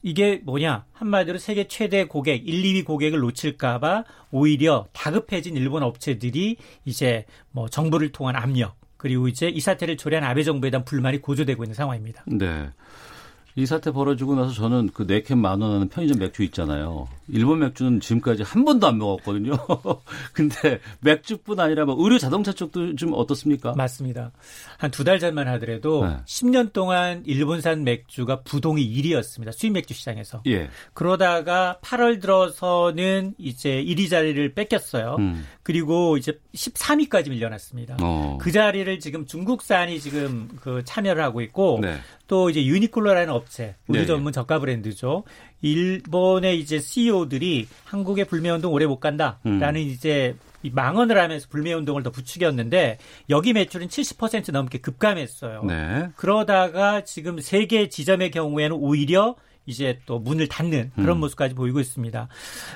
이게 0.02 0.42
뭐냐 0.44 0.86
한마디로 0.92 1.38
세계 1.38 1.68
최대 1.68 2.06
고객 2.06 2.48
1, 2.48 2.64
2위 2.64 2.86
고객을 2.86 3.20
놓칠까봐 3.20 4.04
오히려 4.32 4.88
다급해진 4.92 5.56
일본 5.56 5.84
업체들이 5.84 6.58
이제 6.84 7.26
뭐 7.52 7.70
정부를 7.70 8.12
통한 8.12 8.36
압력 8.36 8.76
그리고 8.98 9.28
이제 9.28 9.50
이 9.50 9.60
사태를 9.60 9.98
초래한 9.98 10.24
아베 10.24 10.44
정부에 10.44 10.70
대한 10.70 10.86
불만이 10.86 11.20
고조되고 11.20 11.64
있는 11.64 11.74
상황입니다. 11.74 12.24
네. 12.26 12.70
이 13.56 13.66
사태 13.68 13.92
벌어지고 13.92 14.34
나서 14.36 14.52
저는 14.52 14.90
그 14.94 15.04
네캔 15.04 15.38
만원 15.38 15.74
하는 15.74 15.88
편의점 15.90 16.18
맥주 16.18 16.42
있잖아요. 16.44 17.08
일본 17.28 17.60
맥주는 17.60 18.00
지금까지 18.00 18.42
한 18.44 18.66
번도 18.66 18.88
안 18.88 18.98
먹었거든요. 18.98 19.54
근데 20.34 20.80
맥주뿐 21.02 21.60
아니라 21.60 21.86
뭐 21.86 21.96
의류 22.04 22.18
자동차 22.20 22.52
쪽도 22.52 22.96
좀 22.96 23.14
어떻습니까? 23.14 23.74
맞습니다. 23.76 24.32
한 24.78 24.90
두 24.90 25.04
달 25.04 25.20
전만 25.20 25.48
하더라도 25.50 26.06
네. 26.08 26.18
10년 26.26 26.74
동안 26.74 27.24
일본산 27.26 27.84
맥주가 27.84 28.42
부동이 28.42 28.84
1위였습니다. 28.96 29.52
수입 29.52 29.74
맥주 29.74 29.94
시장에서. 29.94 30.42
예. 30.48 30.70
그러다가 30.94 31.78
8월 31.84 32.20
들어서는 32.22 33.34
이제 33.38 33.84
1위 33.84 34.10
자리를 34.10 34.54
뺏겼어요. 34.54 35.16
음. 35.20 35.46
그리고 35.62 36.18
이제 36.18 36.40
13위까지 36.56 37.30
밀려났습니다. 37.30 37.98
어. 38.02 38.38
그 38.42 38.52
자리를 38.52 39.00
지금 39.00 39.26
중국산이 39.26 40.00
지금 40.00 40.50
그 40.62 40.82
참여를 40.86 41.24
하고 41.24 41.42
있고 41.42 41.80
네. 41.82 41.98
또 42.34 42.50
이제 42.50 42.66
유니클로라는 42.66 43.32
업체, 43.32 43.76
우리 43.88 44.00
네. 44.00 44.06
전문 44.08 44.34
저가 44.34 44.58
브랜드죠. 44.58 45.24
일본의 45.62 46.60
이제 46.60 46.80
CEO들이 46.80 47.68
한국의 47.86 48.26
불매 48.26 48.50
운동 48.50 48.74
오래 48.74 48.88
못 48.88 49.00
간다라는 49.00 49.76
음. 49.82 49.88
이제 49.88 50.36
망언을 50.64 51.20
하면서 51.20 51.48
불매 51.48 51.74
운동을 51.74 52.02
더 52.02 52.10
부추겼는데 52.10 52.98
여기 53.30 53.54
매출은 53.54 53.88
70% 53.88 54.52
넘게 54.52 54.80
급감했어요. 54.80 55.64
네. 55.66 56.10
그러다가 56.16 57.04
지금 57.04 57.40
세계 57.40 57.88
지점의 57.88 58.32
경우에는 58.32 58.78
오히려 58.78 59.36
이제 59.68 60.00
또 60.08 60.18
문을 60.18 60.48
닫는 60.48 60.92
그런 60.96 61.18
음. 61.18 61.20
모습까지 61.20 61.54
보이고 61.54 61.80
있습니다. 61.80 62.28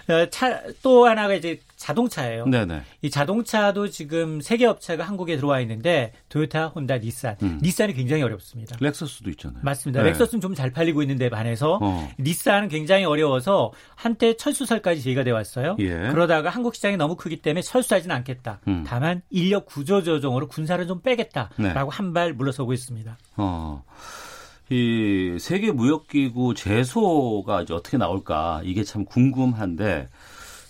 어, 0.09 0.29
차, 0.29 0.61
또 0.83 1.07
하나가 1.07 1.33
이제 1.33 1.59
자동차예요. 1.77 2.45
네네. 2.47 2.81
이 3.03 3.09
자동차도 3.09 3.87
지금 3.89 4.41
세계 4.41 4.65
업체가 4.65 5.03
한국에 5.03 5.37
들어와 5.37 5.61
있는데 5.61 6.11
도요타, 6.29 6.67
혼다, 6.67 6.97
니산. 6.97 7.37
음. 7.43 7.59
니산이 7.61 7.93
굉장히 7.93 8.23
어렵습니다. 8.23 8.75
렉서스도 8.79 9.29
있잖아요. 9.29 9.59
맞습니다. 9.63 10.01
네. 10.03 10.09
렉서스는 10.09 10.41
좀 10.41 10.57
잘 10.57 10.71
팔리고 10.71 11.03
있는데 11.03 11.29
반해서 11.29 11.77
어. 11.81 12.09
니산은 12.19 12.69
굉장히 12.69 13.05
어려워서 13.05 13.71
한때 13.95 14.35
철수설까지 14.35 15.03
제기가 15.03 15.23
되어 15.23 15.35
왔어요. 15.35 15.75
예. 15.79 16.09
그러다가 16.09 16.49
한국 16.49 16.73
시장이 16.73 16.97
너무 16.97 17.15
크기 17.15 17.37
때문에 17.37 17.61
철수하지는 17.61 18.15
않겠다. 18.15 18.59
음. 18.67 18.83
다만 18.87 19.21
인력 19.29 19.67
구조 19.67 20.01
조정으로 20.01 20.47
군사를 20.47 20.85
좀 20.87 21.01
빼겠다라고 21.01 21.61
네. 21.61 21.73
한발 21.91 22.33
물러서고 22.33 22.73
있습니다. 22.73 23.17
어. 23.35 23.83
이 24.69 25.37
세계 25.39 25.71
무역기구 25.71 26.53
제소가 26.55 27.61
이제 27.61 27.73
어떻게 27.73 27.97
나올까 27.97 28.61
이게 28.65 28.83
참 28.83 29.05
궁금한데 29.05 30.07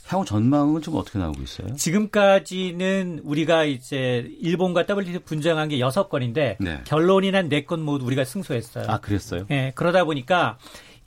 향후 0.07 0.25
전망은 0.25 0.81
좀 0.81 0.95
어떻게 0.95 1.19
나오고 1.19 1.41
있어요? 1.43 1.75
지금까지는 1.75 3.21
우리가 3.23 3.65
이제 3.65 4.29
일본과 4.41 4.85
WTO 4.89 5.19
분쟁한 5.25 5.69
게 5.69 5.79
여섯 5.79 6.09
건인데 6.09 6.57
네. 6.59 6.81
결론이 6.85 7.31
난 7.31 7.49
네 7.49 7.65
건 7.65 7.81
모두 7.81 8.05
우리가 8.05 8.23
승소했어요. 8.23 8.85
아 8.87 8.99
그랬어요? 8.99 9.45
네, 9.49 9.71
그러다 9.75 10.03
보니까 10.05 10.57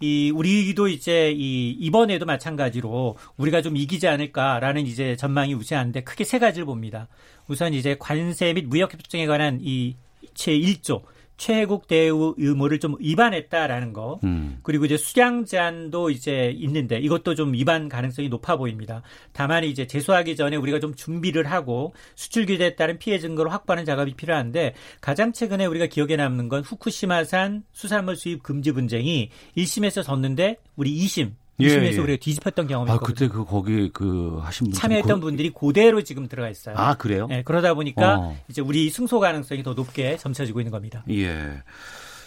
이 0.00 0.30
우리도 0.34 0.88
이제 0.88 1.30
이 1.32 1.70
이번에도 1.72 2.24
마찬가지로 2.26 3.16
우리가 3.36 3.62
좀 3.62 3.76
이기지 3.76 4.08
않을까라는 4.08 4.86
이제 4.86 5.16
전망이 5.16 5.54
우세한데 5.54 6.02
크게 6.04 6.24
세 6.24 6.38
가지를 6.38 6.64
봅니다. 6.66 7.08
우선 7.48 7.74
이제 7.74 7.96
관세 7.98 8.52
및 8.52 8.66
무역 8.66 8.92
협정에 8.92 9.26
관한 9.26 9.58
이 9.62 9.94
제 10.34 10.52
1조 10.52 11.02
최국 11.40 11.88
대우 11.88 12.34
의무를 12.36 12.80
좀 12.80 12.96
위반했다라는 13.00 13.94
거. 13.94 14.20
음. 14.24 14.58
그리고 14.62 14.84
이제 14.84 14.98
수량 14.98 15.46
제한도 15.46 16.10
이제 16.10 16.54
있는데 16.58 16.98
이것도 16.98 17.34
좀 17.34 17.54
위반 17.54 17.88
가능성이 17.88 18.28
높아 18.28 18.58
보입니다. 18.58 19.00
다만 19.32 19.64
이제 19.64 19.86
제소하기 19.86 20.36
전에 20.36 20.56
우리가 20.56 20.80
좀 20.80 20.94
준비를 20.94 21.50
하고 21.50 21.94
수출 22.14 22.44
규제에 22.44 22.76
따른 22.76 22.98
피해 22.98 23.18
증거를 23.18 23.50
확보하는 23.52 23.86
작업이 23.86 24.12
필요한데 24.16 24.74
가장 25.00 25.32
최근에 25.32 25.64
우리가 25.64 25.86
기억에 25.86 26.16
남는 26.16 26.50
건 26.50 26.62
후쿠시마산 26.62 27.64
수산물 27.72 28.16
수입 28.16 28.42
금지 28.42 28.72
분쟁이 28.72 29.30
1심에서 29.56 30.04
졌는데 30.04 30.58
우리 30.76 30.94
2심 31.06 31.32
2심에서 31.60 31.92
예, 31.92 31.92
예. 31.92 31.98
우리가 31.98 32.18
뒤집혔던 32.20 32.66
경험이 32.66 32.90
아, 32.90 32.94
있거든요. 32.94 33.14
그때 33.14 33.28
그 33.28 33.44
거기 33.44 33.90
그 33.92 34.38
하신 34.42 34.66
분 34.68 34.74
참여했던 34.74 35.20
고... 35.20 35.26
분들이 35.26 35.50
그대로 35.50 36.02
지금 36.02 36.26
들어가 36.28 36.48
있어요. 36.48 36.74
아 36.78 36.94
그래요? 36.94 37.26
네, 37.28 37.42
그러다 37.44 37.74
보니까 37.74 38.16
어. 38.18 38.36
이제 38.48 38.60
우리 38.60 38.90
승소 38.90 39.20
가능성이 39.20 39.62
더 39.62 39.74
높게 39.74 40.16
점쳐지고 40.16 40.60
있는 40.60 40.70
겁니다. 40.72 41.04
예. 41.10 41.62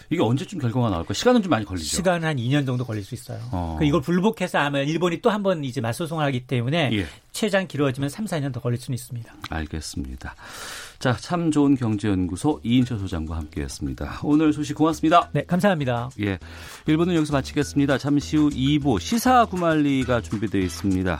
이게 0.09 0.21
언제쯤 0.21 0.59
결과가 0.59 0.89
나올까? 0.89 1.13
시간은 1.13 1.41
좀 1.41 1.49
많이 1.49 1.65
걸리죠. 1.65 1.88
시간은 1.95 2.27
한 2.27 2.36
2년 2.38 2.65
정도 2.67 2.86
걸릴 2.86 3.03
수 3.03 3.15
있어요. 3.15 3.39
어. 3.51 3.77
그 3.79 3.86
이걸 3.86 4.01
불복해서 4.01 4.59
하면 4.59 4.88
일본이 4.88 5.21
또 5.21 5.31
한 5.31 5.41
번 5.41 5.63
이제 5.63 5.81
맞소송을 5.81 6.23
하기 6.25 6.45
때문에 6.45 6.89
예. 6.93 7.07
최장 7.31 7.67
길어지면 7.67 8.09
3, 8.09 8.25
4년 8.25 8.53
더 8.53 8.59
걸릴 8.59 8.77
수는 8.79 8.95
있습니다. 8.95 9.34
알겠습니다. 9.49 10.36
자, 11.00 11.16
참 11.18 11.52
좋은 11.52 11.76
경제연구소 11.76 12.62
이인철 12.64 13.00
소장과 13.00 13.36
함께했습니다. 13.36 14.22
오늘 14.24 14.54
소식 14.54 14.76
고맙습니다. 14.76 15.30
네, 15.34 15.44
감사합니다. 15.46 16.10
예, 16.22 16.39
1부는 16.88 17.16
여기서 17.16 17.34
마치겠습니다. 17.34 17.98
잠시 17.98 18.38
후 18.38 18.50
2부 18.50 19.00
시사 19.00 19.46
구말리가 19.46 20.22
준비되어 20.22 20.62
있습니다. 20.62 21.20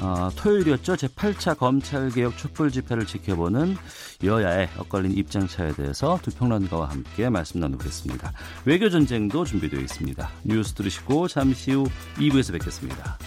어, 0.00 0.30
토요일이었죠. 0.36 0.94
제8차 0.94 1.56
검찰개혁 1.56 2.36
촛불 2.38 2.70
집회를 2.70 3.06
지켜보는 3.06 3.76
여야의 4.24 4.68
엇갈린 4.78 5.12
입장차에 5.12 5.72
대해서 5.72 6.18
두 6.22 6.30
평론가와 6.30 6.88
함께 6.90 7.28
말씀 7.28 7.60
나누겠습니다. 7.60 8.32
외교전쟁도 8.64 9.44
준비되어 9.44 9.80
있습니다. 9.80 10.30
뉴스 10.44 10.72
들으시고 10.74 11.28
잠시 11.28 11.72
후 11.72 11.84
2부에서 12.16 12.52
뵙겠습니다. 12.52 13.18